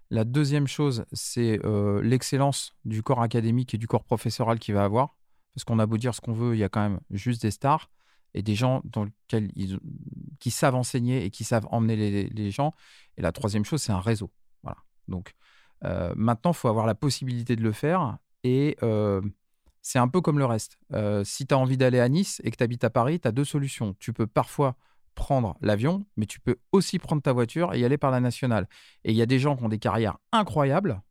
[0.09, 4.85] La deuxième chose, c'est euh, l'excellence du corps académique et du corps professoral qu'il va
[4.85, 5.16] avoir.
[5.57, 7.49] Parce qu'on a beau dire ce qu'on veut, il y a quand même juste des
[7.49, 7.89] stars
[8.35, 9.51] et des gens dans lesquels
[10.39, 12.75] qui savent enseigner et qui savent emmener les, gens.
[13.17, 14.29] Et la troisième chose, c'est un réseau.
[14.61, 14.77] Voilà.
[15.07, 15.33] Donc
[15.83, 18.19] euh, maintenant, il faut avoir la possibilité de le faire.
[18.43, 19.19] Et euh,
[19.81, 20.77] c'est un peu comme le reste.
[21.23, 23.31] si tu as envie d'aller à Nice et que tu habites à Paris, tu as
[23.31, 23.95] deux solutions.
[23.97, 24.75] Tu peux parfois
[25.15, 28.69] prendre l'avion, mais tu peux aussi prendre ta voiture et y aller par la nationale.
[29.05, 31.01] Et il y a des gens qui ont des carrières incroyables,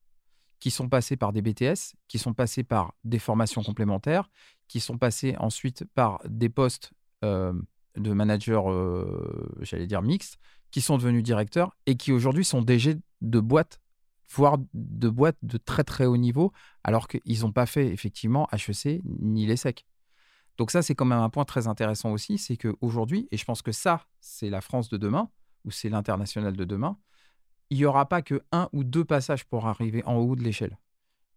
[0.59, 4.31] qui sont passés par des BTS, qui sont passés par des formations complémentaires,
[4.69, 6.93] qui sont passés ensuite par des postes
[7.23, 8.67] de manager,
[9.61, 10.39] j'allais dire mixtes,
[10.71, 13.81] qui sont devenus directeurs et qui aujourd'hui sont DG de boîtes,
[14.29, 16.53] voire de boîtes de très très haut niveau,
[16.85, 19.87] alors qu'ils n'ont pas fait effectivement HEC ni les SEC.
[20.57, 23.63] Donc ça, c'est quand même un point très intéressant aussi, c'est qu'aujourd'hui, et je pense
[23.63, 25.31] que ça, c'est la France de demain,
[25.65, 26.99] ou c'est l'international de demain,
[27.71, 30.79] il n'y aura pas que un ou deux passages pour arriver en haut de l'échelle.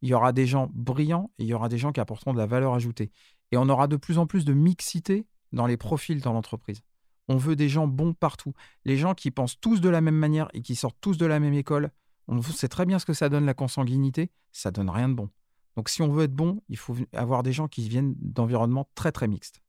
[0.01, 2.37] Il y aura des gens brillants et il y aura des gens qui apporteront de
[2.37, 3.11] la valeur ajoutée.
[3.51, 6.81] Et on aura de plus en plus de mixité dans les profils dans l'entreprise.
[7.27, 8.53] On veut des gens bons partout.
[8.85, 11.39] Les gens qui pensent tous de la même manière et qui sortent tous de la
[11.39, 11.91] même école,
[12.27, 15.29] on sait très bien ce que ça donne la consanguinité, ça donne rien de bon.
[15.75, 19.11] Donc si on veut être bon, il faut avoir des gens qui viennent d'environnements très
[19.11, 19.61] très mixtes.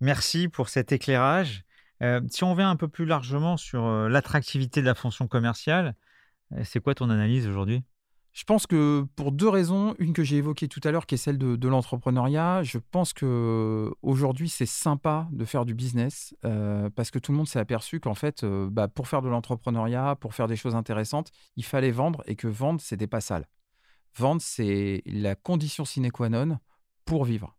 [0.00, 1.64] Merci pour cet éclairage.
[2.02, 5.94] Euh, si on vient un peu plus largement sur euh, l'attractivité de la fonction commerciale,
[6.52, 7.84] euh, c'est quoi ton analyse aujourd'hui?
[8.32, 11.18] Je pense que pour deux raisons, une que j'ai évoquée tout à l'heure, qui est
[11.18, 16.34] celle de, l'entrepreneuriat, je pense que aujourd'hui c'est sympa de faire du business
[16.96, 20.32] parce que tout le monde s'est aperçu qu'en fait, bah, pour faire de l'entrepreneuriat, pour
[20.32, 23.46] faire des choses intéressantes, il fallait vendre et que vendre c'était pas sale.
[24.16, 26.58] Vendre, c'est la condition sine qua non
[27.04, 27.54] pour vivre.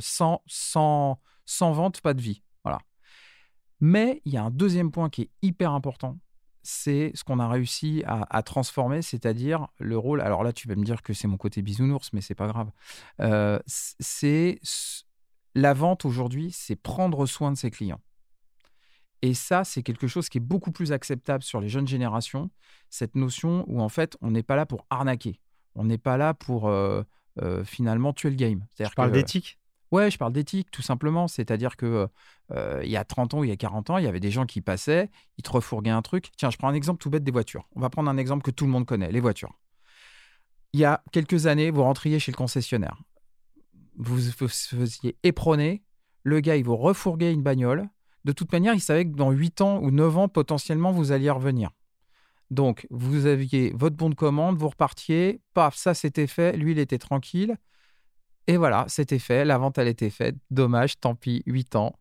[0.00, 2.42] Sans, sans, sans vente, pas de vie.
[3.82, 6.16] Mais il y a un deuxième point qui est hyper important,
[6.62, 10.20] c'est ce qu'on a réussi à, transformer, c'est-à-dire le rôle.
[10.20, 12.70] Alors là, tu vas me dire que c'est mon côté bisounours, mais c'est pas grave.
[13.20, 14.60] Euh, c'est
[15.56, 18.00] la vente aujourd'hui, c'est prendre soin de ses clients.
[19.20, 22.50] Et ça, c'est quelque chose qui est beaucoup plus acceptable sur les jeunes générations.
[22.88, 25.40] Cette notion où en fait, on n'est pas là pour arnaquer.
[25.74, 27.02] On n'est pas là pour euh,
[27.40, 28.64] euh, finalement tuer le game.
[28.76, 29.58] Tu parles d'éthique?
[29.92, 31.28] Ouais, je parle d'éthique, tout simplement.
[31.28, 32.08] C'est-à-dire que
[32.50, 34.30] il y a 30 ans ou il y a 40 ans, il y avait des
[34.30, 36.30] gens qui passaient, ils te refourguaient un truc.
[36.36, 37.68] Tiens, je prends un exemple tout bête des voitures.
[37.76, 39.52] On va prendre un exemple que tout le monde connaît, les voitures.
[40.72, 43.02] Il y a quelques années, vous rentriez chez le concessionnaire.
[43.96, 45.82] Vous vous faisiez éperonner.
[46.24, 47.88] Le gars, il vous refourguait une bagnole.
[48.24, 51.30] De toute manière, il savait que dans 8 ans ou 9 ans, potentiellement, vous alliez
[51.30, 51.70] revenir.
[52.50, 56.78] Donc, vous aviez votre bon de commande, vous repartiez, paf, ça c'était fait, lui il
[56.78, 57.56] était tranquille.
[58.46, 60.36] Et voilà, c'était fait, la vente elle était faite.
[60.50, 61.98] Dommage, tant pis, 8 ans.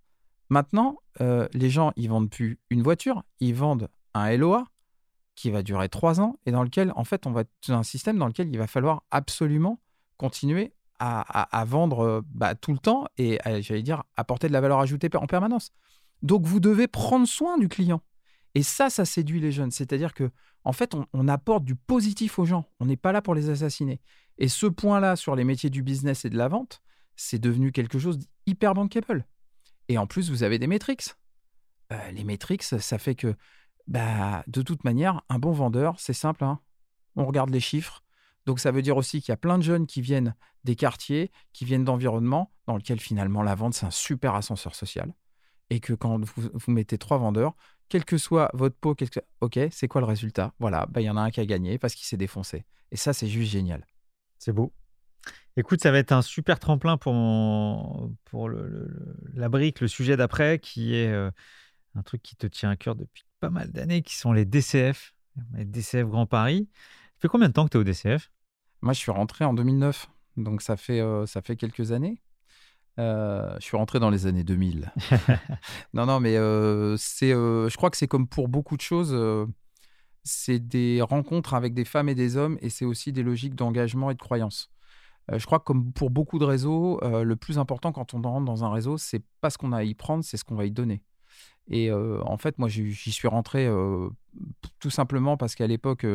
[0.50, 4.66] Maintenant, euh, les gens, ils vendent plus une voiture, ils vendent un LOA
[5.36, 7.84] qui va durer 3 ans et dans lequel, en fait, on va être dans un
[7.84, 9.80] système dans lequel il va falloir absolument
[10.18, 10.74] continuer
[11.04, 15.10] à, vendre euh, bah, tout le temps et, j'allais dire, apporter de la valeur ajoutée
[15.16, 15.72] en permanence.
[16.22, 18.02] Donc, vous devez prendre soin du client.
[18.54, 19.72] Et ça, ça séduit les jeunes.
[19.72, 20.30] C'est-à-dire que,
[20.64, 22.66] en fait, on, apporte du positif aux gens.
[22.80, 24.00] On n'est pas là pour les assassiner.
[24.38, 26.82] Et ce point-là sur les métiers du business et de la vente,
[27.16, 29.26] c'est devenu quelque chose d'hyper bankable.
[29.88, 31.14] Et en plus, vous avez des métriques.
[31.92, 33.36] Euh, les métriques, ça fait que,
[33.88, 36.44] bah, de toute manière, un bon vendeur, c'est simple.
[36.44, 36.60] Hein.
[37.16, 38.04] on regarde les chiffres.
[38.46, 41.32] Donc ça veut dire aussi qu'il y a plein de jeunes qui viennent des quartiers,
[41.54, 45.14] qui viennent d'environnements dans lesquels finalement la vente, c'est un super ascenseur social.
[45.70, 47.56] Et que quand vous mettez trois vendeurs,
[47.88, 48.96] quel que soit votre pot,
[49.42, 50.54] ok, c'est quoi le résultat?
[50.60, 52.66] Voilà, bah, il y en a un qui a gagné parce qu'il s'est défoncé.
[52.92, 53.86] Et ça, c'est juste génial.
[54.42, 54.74] C'est beau.
[55.56, 58.90] Écoute, ça va être un super tremplin pour, pour le,
[59.36, 61.30] la brique, le sujet d'après, qui est euh,
[61.94, 65.14] un truc qui te tient à cœur depuis pas mal d'années, qui sont les DCF,
[65.54, 66.68] les DCF Grand Paris.
[66.74, 68.32] Ça fait combien de temps que tu es au DCF
[68.82, 72.20] Moi, je suis rentré en 2009, donc ça fait, ça fait quelques années.
[72.98, 74.92] je suis rentré dans les années 2000.
[75.94, 76.34] non, non, mais
[76.98, 79.14] c'est, je crois que c'est comme pour beaucoup de choses
[80.24, 84.12] c'est des rencontres avec des femmes et des hommes et c'est aussi des logiques d'engagement
[84.12, 84.70] et de croyance.
[85.32, 88.22] Euh, je crois que comme pour beaucoup de réseaux, euh, le plus important quand on
[88.22, 90.56] rentre dans un réseau, c'est pas ce qu'on a à y prendre, c'est ce qu'on
[90.56, 91.02] va y donner.
[91.68, 93.70] Et euh, en fait, moi, j'y suis rentré
[94.80, 96.06] tout simplement parce qu'à l'époque,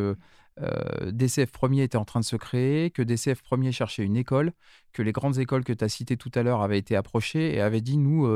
[1.06, 4.52] DCF Premier était en train de se créer, que DCF Premier cherchait une école,
[4.92, 7.60] que les grandes écoles que tu as citées tout à l'heure avaient été approchées et
[7.60, 8.28] avaient dit, nous,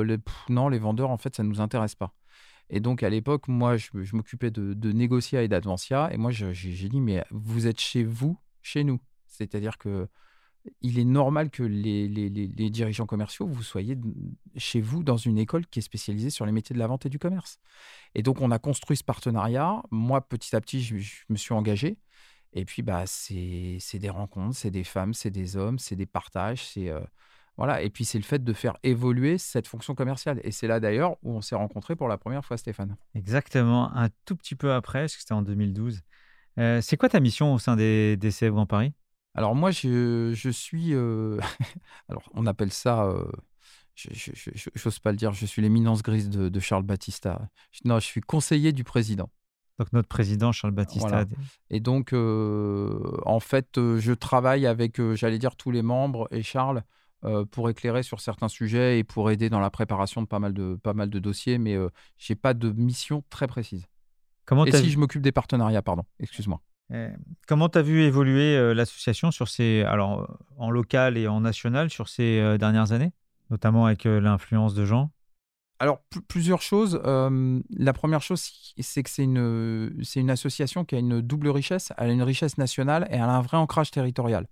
[0.49, 2.15] non, les vendeurs, en fait, ça ne nous intéresse pas.
[2.71, 6.09] Et donc, à l'époque, moi, je, m'occupais de, de Negotia et d'Advancia.
[6.13, 9.01] Et moi, j'ai dit, mais vous êtes chez vous, chez nous.
[9.27, 10.09] C'est-à-dire que
[10.83, 13.97] il est normal que les, dirigeants commerciaux, vous soyez
[14.57, 17.09] chez vous dans une école qui est spécialisée sur les métiers de la vente et
[17.09, 17.59] du commerce.
[18.15, 19.83] Et donc, on a construit ce partenariat.
[19.91, 20.97] Moi, petit à petit, je,
[21.29, 21.99] me suis engagé.
[22.53, 26.65] Et puis, bah, c'est des rencontres, c'est des femmes, c'est des hommes, c'est des partages,
[26.67, 26.91] c'est...
[26.91, 27.01] Euh,
[27.61, 30.41] voilà, et puis c'est le fait de faire évoluer cette fonction commerciale.
[30.45, 32.97] Et c'est là d'ailleurs où on s'est rencontrés pour la première fois, Stéphane.
[33.15, 36.01] Exactement, un tout petit peu après, parce que c'était en 2012.
[36.59, 38.95] Euh, c'est quoi ta mission au sein des, des CF Grand Paris?
[39.35, 40.95] Alors moi, je, je suis...
[40.95, 41.39] Euh,
[42.09, 43.05] alors on appelle ça...
[43.05, 43.31] Euh...
[43.95, 44.33] Je
[44.83, 47.47] n'ose pas le dire, je suis l'éminence grise de, Charles Battista.
[47.85, 49.29] Non, je suis conseiller du président.
[49.79, 51.27] Donc notre président Charles Battista.
[51.69, 56.83] Et donc, euh, en fait, je travaille avec, j'allais dire, tous les membres et Charles
[57.23, 60.55] euh, pour éclairer sur certains sujets et pour aider dans la préparation de pas mal
[60.55, 63.85] de, pas mal de dossiers, mais euh, je n'ai pas de mission très précise.
[64.47, 66.63] Comment et si je m'occupe des partenariats, pardon, excuse-moi.
[66.95, 67.09] Eh,
[67.47, 71.91] comment tu as vu évoluer euh, l'association sur ces, alors en local et en national
[71.91, 73.13] sur ces dernières années,
[73.51, 75.11] notamment avec l'influence de gens?
[75.79, 77.01] Alors, plusieurs choses.
[77.05, 81.93] la première chose, c'est que c'est une, c'est une association qui a une double richesse.
[81.99, 84.47] Elle a une richesse nationale et elle a un vrai ancrage territorial.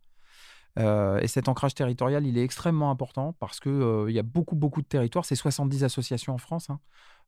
[0.79, 4.55] Euh, et cet ancrage territorial, il est extrêmement important parce qu'il euh, y a beaucoup,
[4.55, 6.79] beaucoup de territoires, c'est 70 associations en France, hein,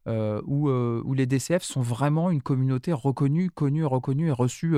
[0.06, 4.74] euh, où, où, les DCF sont vraiment une communauté reconnue, connue, reconnue et reçue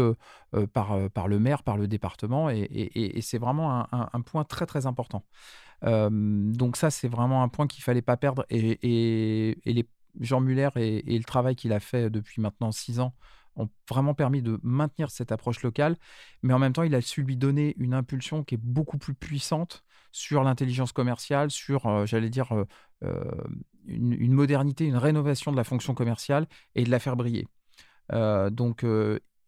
[0.73, 0.97] par,
[1.29, 2.51] le maire, par le département.
[2.51, 5.25] Et, c'est vraiment un, point très, très important.
[5.83, 8.45] donc ça, c'est vraiment un point qu'il ne fallait pas perdre.
[8.51, 9.87] Et,
[10.21, 13.15] Jean Muller et, le travail qu'il a fait depuis maintenant six ans
[13.57, 15.97] ont vraiment permis de maintenir cette approche locale,
[16.43, 19.15] mais en même temps, il a su lui donner une impulsion qui est beaucoup plus
[19.15, 22.65] puissante sur l'intelligence commerciale, sur, euh, j'allais dire, euh,
[23.03, 23.25] euh,
[23.87, 27.49] une, modernité, une rénovation de la fonction commerciale et de la faire briller.
[28.11, 28.87] donc,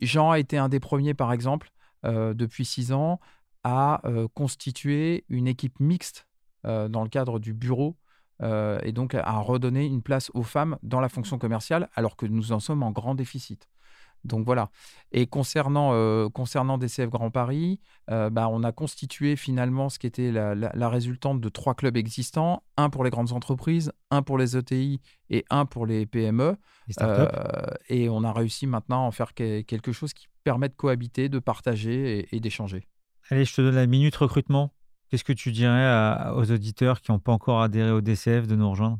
[0.01, 1.71] Jean a été un des premiers, par exemple,
[2.03, 3.21] depuis six ans,
[3.63, 4.03] à
[4.35, 6.27] constituer une équipe mixte
[6.65, 7.97] dans le cadre du bureau
[8.43, 12.51] et donc à redonner une place aux femmes dans la fonction commerciale, alors que nous
[12.51, 13.69] en sommes en grand déficit.
[14.25, 14.70] Donc voilà.
[15.12, 20.07] Et concernant, euh, concernant DCF Grand Paris, euh, bah, on a constitué finalement ce qui
[20.07, 24.57] était la, résultante de trois clubs existants, un pour les grandes entreprises, un pour les
[24.57, 25.01] ETI
[25.31, 26.57] et un pour les PME.
[27.01, 27.29] Euh,
[27.89, 31.39] et on a réussi maintenant à en faire quelque chose qui permet de cohabiter, de
[31.39, 32.89] partager et, d'échanger.
[33.31, 34.72] Allez, je te donne la minute recrutement.
[35.11, 38.70] Qu'est-ce que tu dirais aux auditeurs qui n'ont pas encore adhéré au DCF de nous
[38.70, 38.99] rejoindre?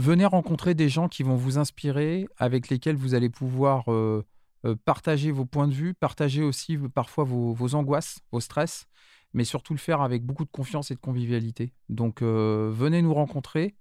[0.00, 4.26] Venez rencontrer des gens qui vont vous inspirer, avec lesquels vous allez pouvoir euh,
[4.64, 8.86] euh, partager vos points de vue, partager aussi parfois vos, angoisses, vos stress,
[9.34, 11.72] mais surtout le faire avec beaucoup de confiance et de convivialité.
[11.88, 13.76] Donc euh, venez nous rencontrer.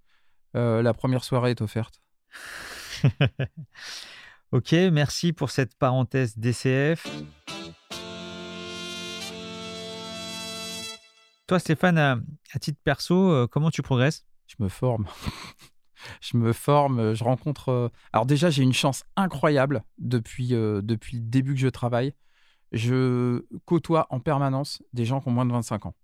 [0.54, 2.02] la première soirée est offerte.
[4.52, 7.08] ok, merci pour cette parenthèse DCF.
[11.48, 14.28] Toi, Stéphane, à titre perso, comment tu progresses?
[14.46, 15.08] Je me forme.
[16.22, 17.70] je me forme, je rencontre.
[17.70, 22.14] Euh, alors déjà, j'ai une chance incroyable depuis, euh, depuis le début que je travaille.
[22.72, 25.96] Je côtoie en permanence des gens qui ont moins de 25 ans.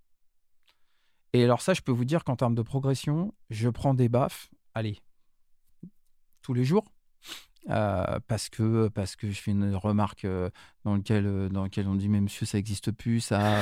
[1.33, 4.49] Et alors ça, je peux vous dire qu'en termes de progression, je prends des baffes,
[4.73, 4.99] allez,
[6.41, 6.85] tous les jours.
[7.71, 10.51] Euh, parce que parce que je fais une remarque euh,
[10.83, 13.59] dans lequel euh, dans lequel on dit mais monsieur ça existe plus ça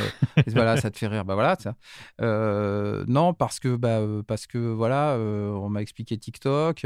[0.47, 1.75] voilà ça te fait rire bah voilà ça
[3.07, 6.85] non parce que bah parce que voilà on m'a expliqué TikTok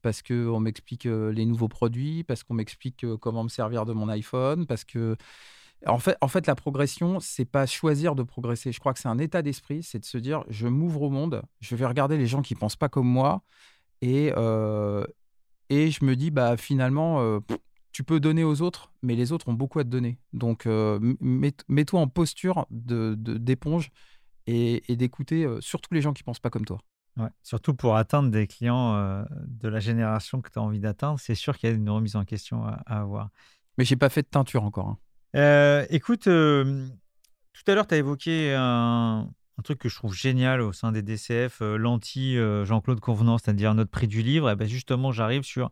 [0.00, 4.08] parce que on m'explique les nouveaux produits parce qu'on m'explique comment me servir de mon
[4.08, 5.16] iPhone parce que
[5.86, 8.70] en fait, en fait, la progression, c'est pas choisir de progresser.
[8.70, 11.40] Je crois que c'est un état d'esprit, c'est de se dire, je m'ouvre au monde,
[11.60, 13.42] je vais regarder les gens qui pensent pas comme moi,
[14.02, 14.30] et,
[15.70, 17.40] et je me dis, bah, finalement, euh,
[17.92, 20.18] tu peux donner aux autres, mais les autres ont beaucoup à te donner.
[20.32, 23.90] Donc, euh, mets-toi en posture d'éponge de, d'éponge
[24.46, 26.80] et, d'écouter euh, surtout les gens qui pensent pas comme toi.
[27.42, 31.34] surtout pour atteindre des clients euh, de la génération que tu as envie d'atteindre, c'est
[31.34, 33.30] sûr qu'il y a une remise en question à, avoir.
[33.78, 34.88] Mais j'ai pas fait de teinture encore.
[34.88, 34.98] Hein.
[35.36, 36.86] Euh, écoute, euh,
[37.52, 39.30] tout à l'heure, tu as évoqué un,
[39.62, 44.08] truc que je trouve génial au sein des DCF, l'anti Jean-Claude Convenance, c'est-à-dire notre prix
[44.08, 44.50] du livre.
[44.50, 45.70] Et ben justement, j'arrive sur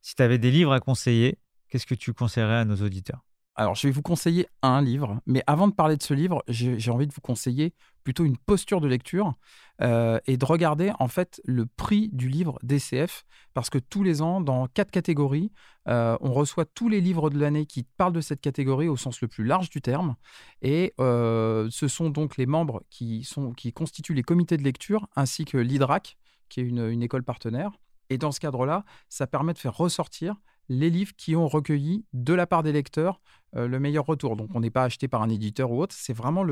[0.00, 3.20] si tu avais des livres à conseiller, qu'est-ce que tu conseillerais à nos auditeurs?
[3.54, 6.90] Alors, je vais vous conseiller un livre, mais avant de parler de ce livre, j'ai
[6.90, 9.34] envie de vous conseiller plutôt une posture de lecture
[9.80, 13.24] euh, et de regarder en fait le prix du livre DCF,
[13.54, 15.52] parce que tous les ans, dans quatre catégories,
[15.88, 19.20] euh, on reçoit tous les livres de l'année qui parlent de cette catégorie au sens
[19.20, 20.16] le plus large du terme,
[20.60, 25.08] et euh, ce sont donc les membres qui, sont, qui constituent les comités de lecture,
[25.16, 26.16] ainsi que l'IDRAC,
[26.48, 27.72] qui est une école partenaire.
[28.10, 30.36] Et dans ce cadre-là, ça permet de faire ressortir
[30.68, 33.20] les livres qui ont recueilli de la part des lecteurs
[33.54, 34.36] euh, le meilleur retour.
[34.36, 36.44] Donc on n'est pas acheté par un éditeur ou autre, c'est vraiment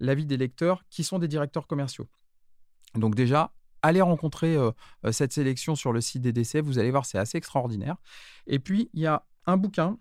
[0.00, 2.08] l'avis des lecteurs qui sont des directeurs commerciaux.
[2.94, 3.52] Donc déjà,
[3.82, 4.70] allez rencontrer euh,
[5.04, 7.96] euh, cette sélection sur le site des DCF, vous allez voir, c'est assez extraordinaire.
[8.46, 9.98] Et puis, il y a un bouquin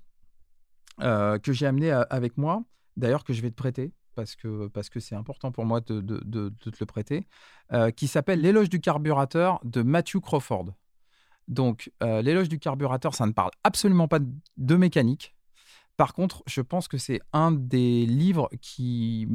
[0.99, 2.64] que j'ai amené avec moi,
[2.95, 6.01] d'ailleurs que je vais te prêter, parce que parce que c'est important pour moi de,
[6.01, 7.28] de, te le prêter,
[7.95, 10.74] qui s'appelle L'éloge du carburateur de Matthew Crawford.
[11.48, 15.36] Donc, euh, l'éloge du carburateur, ça ne parle absolument pas de mécanique.
[15.95, 19.28] Par contre, je pense que c'est un des livres qui,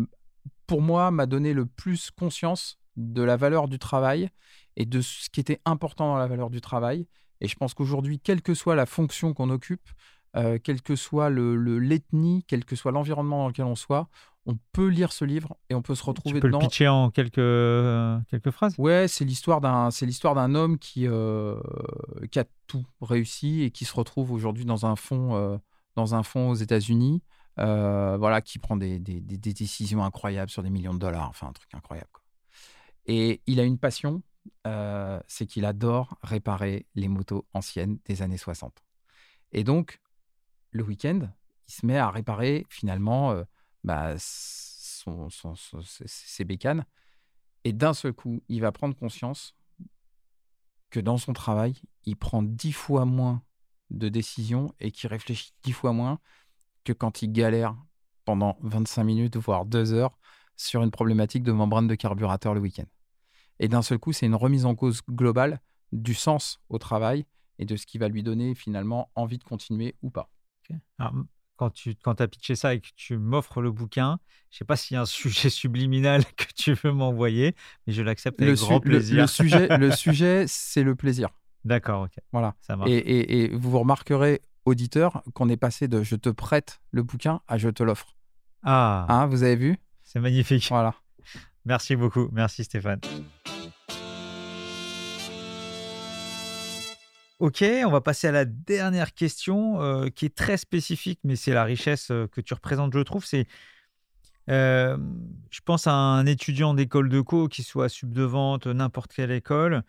[0.66, 4.30] pour moi, m'a donné le plus conscience de la valeur du travail
[4.76, 7.06] et de ce qui était important dans la valeur du travail.
[7.40, 9.88] Et je pense qu'aujourd'hui, quelle que soit la fonction qu'on occupe,
[10.36, 14.08] euh, quelle que soit l'ethnie, le, quel que soit l'environnement dans lequel on soit,
[14.46, 16.58] on peut lire ce livre et on peut se retrouver tu peux dedans.
[16.58, 18.74] le pitcher en quelques, euh, quelques phrases?
[18.78, 21.60] Ouais, c'est l'histoire d'un c'est l'histoire d'un homme qui euh,
[22.30, 25.58] qui a tout réussi et qui se retrouve aujourd'hui dans un fonds euh,
[25.94, 27.22] dans un fonds aux États-Unis,
[27.56, 31.52] voilà, qui prend des, des, des, décisions incroyables sur des millions de dollars, enfin un
[31.52, 32.08] truc incroyable.
[33.04, 34.22] Et il a une passion,
[34.64, 38.82] c'est qu'il adore réparer les motos anciennes des années 60.
[39.52, 40.00] Et donc
[40.70, 41.28] le week-end,
[41.68, 43.36] il se met à réparer finalement
[43.84, 45.04] bah, ses
[46.44, 46.84] bécanes.
[47.64, 49.54] Et d'un seul coup, il va prendre conscience
[50.90, 53.42] que dans son travail, il prend dix fois moins
[53.90, 56.18] de décisions et qu'il réfléchit dix fois moins
[56.84, 57.76] que quand il galère
[58.24, 60.18] pendant 25 minutes, voire deux heures,
[60.56, 62.86] sur une problématique de membrane de carburateur le week-end.
[63.58, 65.60] Et d'un seul coup, c'est une remise en cause globale
[65.92, 67.26] du sens au travail
[67.58, 70.30] et de ce qui va lui donner finalement envie de continuer ou pas
[71.56, 74.18] quand tu quand as pitché ça et que tu m'offres le bouquin,
[74.50, 77.54] je sais pas s'il y a un sujet subliminal que tu veux m'envoyer,
[77.86, 79.22] mais je l'accepte avec grand plaisir.
[79.22, 81.28] Le, sujet, le sujet c'est le plaisir.
[81.64, 82.14] D'accord, ok.
[82.32, 82.54] Voilà.
[82.60, 82.90] Ça marche.
[82.90, 87.58] Et, et, vous remarquerez, auditeur, qu'on est passé de je te prête le bouquin à
[87.58, 88.16] je te l'offre.
[88.62, 89.06] Ah.
[89.08, 89.78] Hein, vous avez vu?
[90.02, 90.66] C'est magnifique.
[90.68, 90.94] Voilà.
[91.64, 92.28] Merci beaucoup.
[92.32, 93.00] Merci Stéphane.
[97.42, 101.52] Ok, on va passer à la dernière question euh, qui est très spécifique, mais c'est
[101.52, 103.24] la richesse euh, que tu représentes, je trouve.
[103.24, 103.48] C'est,
[104.48, 104.96] euh,
[105.50, 109.32] je pense à un étudiant d'école de co, qui soit sub de vente, n'importe quelle
[109.32, 109.82] école.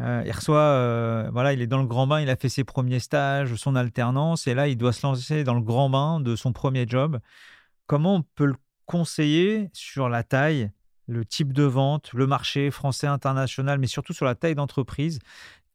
[0.00, 3.54] il reçoit, voilà, il est dans le grand bain, il a fait ses premiers stages,
[3.54, 6.86] son alternance, et là, il doit se lancer dans le grand bain de son premier
[6.88, 7.20] job.
[7.86, 10.72] Comment on peut le conseiller sur la taille,
[11.06, 15.20] le type de vente, le marché français, international, mais surtout sur la taille d'entreprise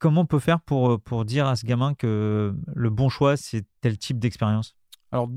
[0.02, 3.36] Comment on peut faire pour, euh, pour dire à ce gamin que le bon choix,
[3.36, 4.74] c'est tel type d'expérience?
[5.12, 5.28] Alors,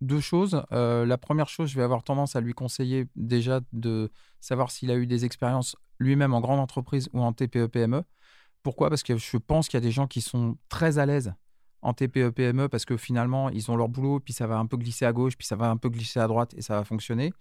[0.00, 0.60] deux choses.
[0.72, 4.10] Euh, la première chose, je vais avoir tendance à lui conseiller déjà de
[4.40, 8.02] savoir s'il a eu des expériences lui-même en grande entreprise ou en TPE-PME.
[8.64, 8.88] Pourquoi?
[8.88, 11.32] Parce que je pense qu'il y a des gens qui sont très à l'aise
[11.82, 15.04] en TPE-PME parce que finalement, ils ont leur boulot, puis ça va un peu glisser
[15.04, 17.32] à gauche, puis ça va un peu glisser à droite et ça va fonctionner.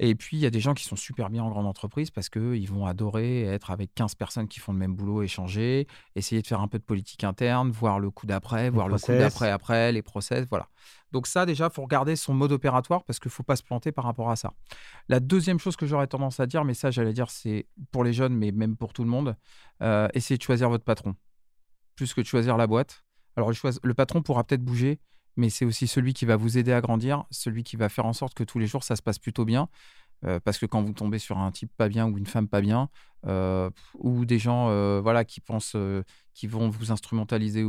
[0.00, 2.28] Et puis, il y a des gens qui sont super bien en grande entreprise parce
[2.28, 5.86] qu'ils vont adorer être avec 15 personnes qui font le même boulot, échanger,
[6.16, 9.12] essayer de faire un peu de politique interne, voir le coup d'après, voir le coup
[9.12, 10.68] d'après après, les process, voilà.
[11.12, 13.62] Donc ça, déjà, il faut regarder son mode opératoire parce qu'il ne faut pas se
[13.62, 14.52] planter par rapport à ça.
[15.08, 18.12] La deuxième chose que j'aurais tendance à dire, mais ça, j'allais dire, c'est pour les
[18.12, 19.36] jeunes, mais même pour tout le monde,
[19.80, 21.14] euh, essayez de choisir votre patron,
[21.94, 23.04] plus que de choisir la boîte.
[23.36, 24.98] Alors, le patron pourra peut-être bouger,
[25.36, 28.12] mais c'est aussi celui qui va vous aider à grandir, celui qui va faire en
[28.12, 29.68] sorte que tous les jours ça se passe plutôt bien.
[30.24, 32.60] Euh, parce que quand vous tombez sur un type pas bien ou une femme pas
[32.60, 32.88] bien,
[33.26, 35.76] euh, ou des gens euh, voilà, qui pensent
[36.34, 37.64] qui vont vous instrumentaliser,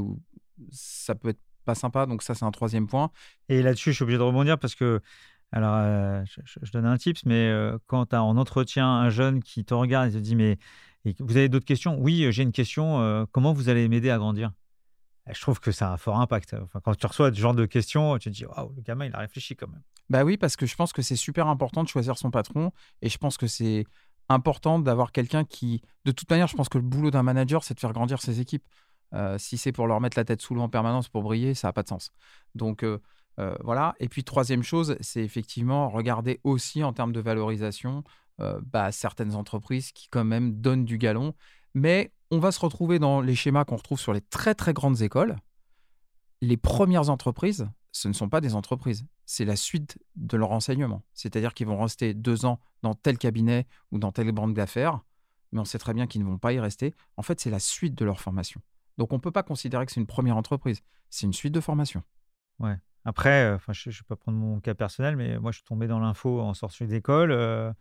[0.72, 2.06] ça peut être pas sympa.
[2.06, 3.12] Donc ça, c'est un troisième point.
[3.50, 5.02] Et là-dessus, je suis obligé de rebondir parce que,
[5.52, 7.52] alors, je, donne un tips, mais
[7.88, 10.58] quand tu as un jeune qui te regarde et te dit, mais
[11.20, 13.28] vous avez d'autres questions Oui, j'ai une question.
[13.32, 14.52] comment vous allez m'aider à grandir?
[15.32, 16.56] Je trouve que ça a un fort impact.
[16.62, 19.16] Enfin, quand tu reçois ce genre de questions, tu te dis, waouh, le gamin, il
[19.16, 19.82] a réfléchi quand même.
[20.10, 22.72] Bah oui, parce que je pense que c'est super important de choisir son patron
[23.02, 23.86] et je pense que c'est
[24.30, 27.74] important d'avoir quelqu'un qui, de toute manière, je pense que le boulot d'un manager, c'est
[27.74, 28.66] de faire grandir ses équipes.
[29.14, 31.68] Euh, si c'est pour leur mettre la tête sous l'eau en permanence pour briller, ça
[31.68, 32.12] n'a pas de sens.
[32.54, 33.00] Donc euh,
[33.40, 33.96] euh, voilà.
[34.00, 38.04] Et puis troisième chose, c'est effectivement regarder aussi en termes de valorisation
[38.64, 41.34] bah, certaines entreprises qui quand même donnent du galon.
[41.76, 45.02] Mais on va se retrouver dans les schémas qu'on retrouve sur les très très grandes
[45.02, 45.36] écoles.
[46.42, 51.04] Les premières entreprises, ce ne sont pas des entreprises, c'est la suite de leur enseignement.
[51.14, 55.02] C'est-à-dire qu'ils vont rester deux ans dans tel cabinet ou dans telle banque d'affaires,
[55.52, 56.94] mais on sait très bien qu'ils ne vont pas y rester.
[57.18, 58.62] En fait, c'est la suite de leur formation.
[58.98, 61.62] Donc on ne peut pas considérer que c'est une première entreprise, c'est une suite de
[61.62, 62.04] formation.
[62.60, 62.78] Ouais.
[63.06, 65.88] Après, euh, je ne vais pas prendre mon cas personnel, mais moi, je suis tombé
[65.88, 67.72] dans l'info en sortie d'école, euh,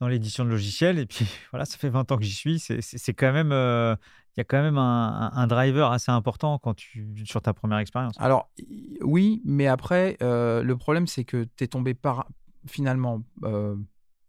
[0.00, 2.58] dans l'édition de logiciels, et puis voilà, ça fait 20 ans que j'y suis.
[2.58, 3.94] C'est quand même, euh,
[4.36, 8.14] il y a quand même un, driver assez important quand tu, sur ta première expérience.
[8.18, 8.50] Alors,
[9.02, 12.26] oui, mais après, le problème, c'est que tu es tombé par,
[12.66, 13.22] finalement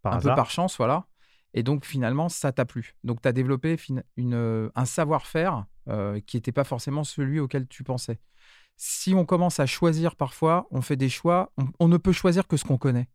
[0.02, 1.06] par un peu par chance, voilà.
[1.54, 2.94] Et donc, finalement, ça t'a plu.
[3.02, 3.76] Donc, tu as développé
[4.16, 8.20] une, un savoir-faire euh, qui n'était pas forcément celui auquel tu pensais.
[8.76, 12.58] Si on commence à choisir parfois, on fait des choix, on, ne peut choisir que
[12.58, 13.08] ce qu'on connaît.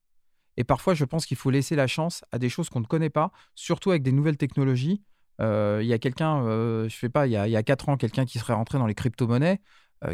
[0.58, 3.10] Et parfois, je pense qu'il faut laisser la chance à des choses qu'on ne connaît
[3.10, 5.02] pas, surtout avec des nouvelles technologies.
[5.40, 7.64] Euh, il y a quelqu'un, euh, je sais pas, il y a, il y a
[7.64, 9.60] 4 ans, quelqu'un qui serait rentré dans les crypto-monnaies.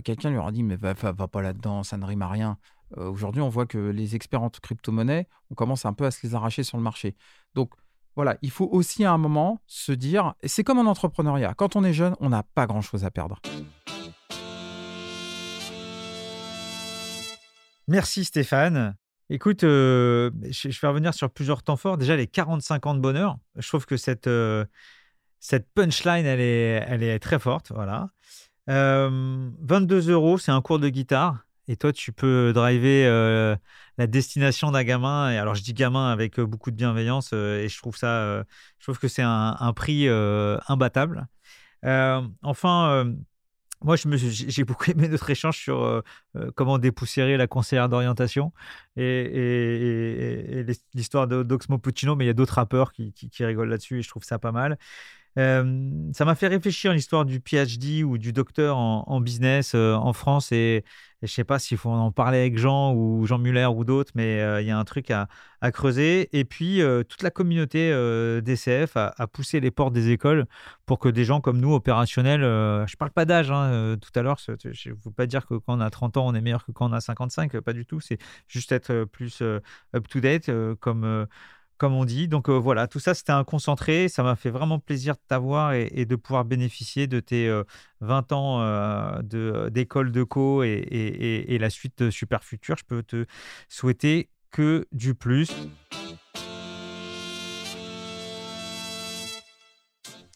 [0.04, 2.58] quelqu'un lui aura dit, mais va, va, pas là-dedans, ça ne rime à rien.
[2.96, 6.36] Aujourd'hui, on voit que les experts en crypto-monnaies, on commence un peu à se les
[6.36, 7.16] arracher sur le marché.
[7.56, 7.72] Donc,
[8.18, 11.84] voilà, il faut aussi à un moment se dire, c'est comme en entrepreneuriat, quand on
[11.84, 13.40] est jeune, on n'a pas grand-chose à perdre.
[17.88, 18.98] Merci Stéphane.
[19.30, 21.98] Écoute, euh, je, vais revenir sur plusieurs temps forts.
[21.98, 23.38] Déjà, les 45 ans de bonheur.
[23.58, 24.66] Je trouve que cette, euh,
[25.40, 27.72] cette punchline, elle est, elle est très forte.
[27.74, 28.10] Voilà.
[28.68, 31.46] 22 euh, euros, c'est un cours de guitare.
[31.68, 33.58] Et toi, tu peux driver euh,
[33.98, 35.32] la destination d'un gamin.
[35.32, 37.34] Et alors, je dis gamin avec beaucoup de bienveillance.
[37.34, 38.44] Et je trouve ça,
[38.80, 40.08] je trouve que c'est un, prix
[40.70, 41.28] imbattable.
[41.84, 43.14] enfin,
[43.84, 46.04] moi, j'ai beaucoup aimé notre échange sur
[46.56, 48.52] comment dépoussiérer la conseillère d'orientation
[48.96, 54.10] et, l'histoire d'Oxmo Puccino, mais il y a d'autres rappeurs qui rigolent là-dessus et je
[54.10, 54.78] trouve ça pas mal
[55.38, 60.52] ça m'a fait réfléchir à l'histoire du PhD ou du docteur en, business en France
[60.52, 60.84] et,
[61.24, 64.12] je ne sais pas s'il faut en parler avec Jean ou Jean Muller ou d'autres,
[64.14, 65.28] mais il y a un truc à,
[65.72, 66.30] creuser.
[66.38, 67.92] Et puis, toute la communauté
[68.44, 70.46] DCF a, poussé les portes des écoles
[70.86, 74.24] pour que des gens comme nous, opérationnels, je ne parle pas d'âge hein, tout à
[74.24, 74.52] l'heure, je
[74.90, 76.90] ne veux pas dire que quand on a 30 ans, on est meilleur que quand
[76.90, 78.18] on a 55, pas du tout, c'est
[78.48, 79.44] juste être plus
[79.94, 81.28] up-to-date comme
[81.78, 82.28] comme on dit.
[82.28, 84.10] Donc euh, voilà, tout ça, c'était un concentré.
[84.10, 87.50] Ça m'a fait vraiment plaisir de t'avoir et, de pouvoir bénéficier de tes
[88.02, 92.76] 20 euh, ans euh, d'école de, co et, la suite de Super Futur.
[92.78, 93.26] Je peux te
[93.70, 95.50] souhaiter que du plus.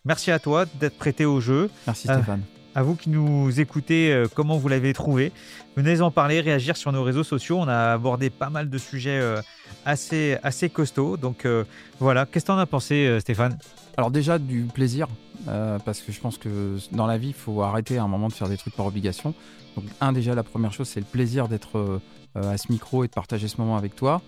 [0.04, 1.70] Merci à toi d'être prêté au jeu.
[1.86, 2.44] Merci Stéphane
[2.76, 5.32] à vous qui nous écoutez, euh, comment vous l'avez trouvé.
[5.76, 7.58] Venez en parler, réagir sur nos réseaux sociaux.
[7.58, 9.42] On a abordé pas mal de sujets euh,
[9.86, 11.18] assez, assez costauds.
[11.18, 11.64] Donc euh,
[12.00, 13.58] voilà, qu'est-ce que tu en as pensé, Stéphane?
[13.98, 15.08] Alors déjà, du plaisir,
[15.46, 18.34] parce que je pense que dans la vie, il faut arrêter à un moment de
[18.34, 19.34] faire des trucs par obligation.
[19.76, 22.00] Donc un, déjà, la première chose, c'est le plaisir d'être
[22.36, 24.22] à ce micro et de partager ce moment avec toi.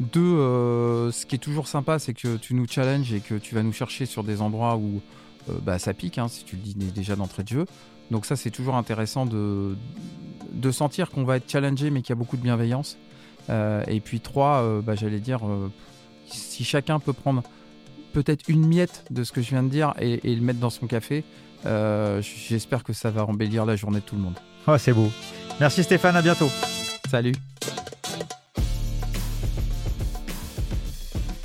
[0.00, 0.38] Deux,
[1.12, 3.74] ce qui est toujours sympa, c'est que tu nous challenges et que tu vas nous
[3.74, 5.02] chercher sur des endroits où
[5.62, 7.66] bah, ça pique, hein, si tu le dis déjà d'entrée de jeu.
[8.10, 9.76] Donc ça, c'est toujours intéressant de,
[10.52, 12.96] de sentir qu'on va être challengé, mais qu'il y a beaucoup de bienveillance.
[13.48, 15.70] Euh, et puis trois, euh, bah, j'allais dire, euh,
[16.26, 17.42] si chacun peut prendre
[18.12, 20.86] peut-être une miette de ce que je viens de dire et, le mettre dans son
[20.86, 21.24] café,
[21.64, 24.38] j'espère que ça va embellir la journée de tout le monde.
[24.66, 25.10] Oh, c'est beau.
[25.60, 26.50] Merci Stéphane, à bientôt.
[27.08, 27.34] Salut.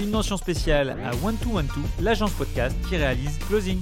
[0.05, 3.81] Une mention spéciale à One 2 One 2 l'agence podcast qui réalise Closing.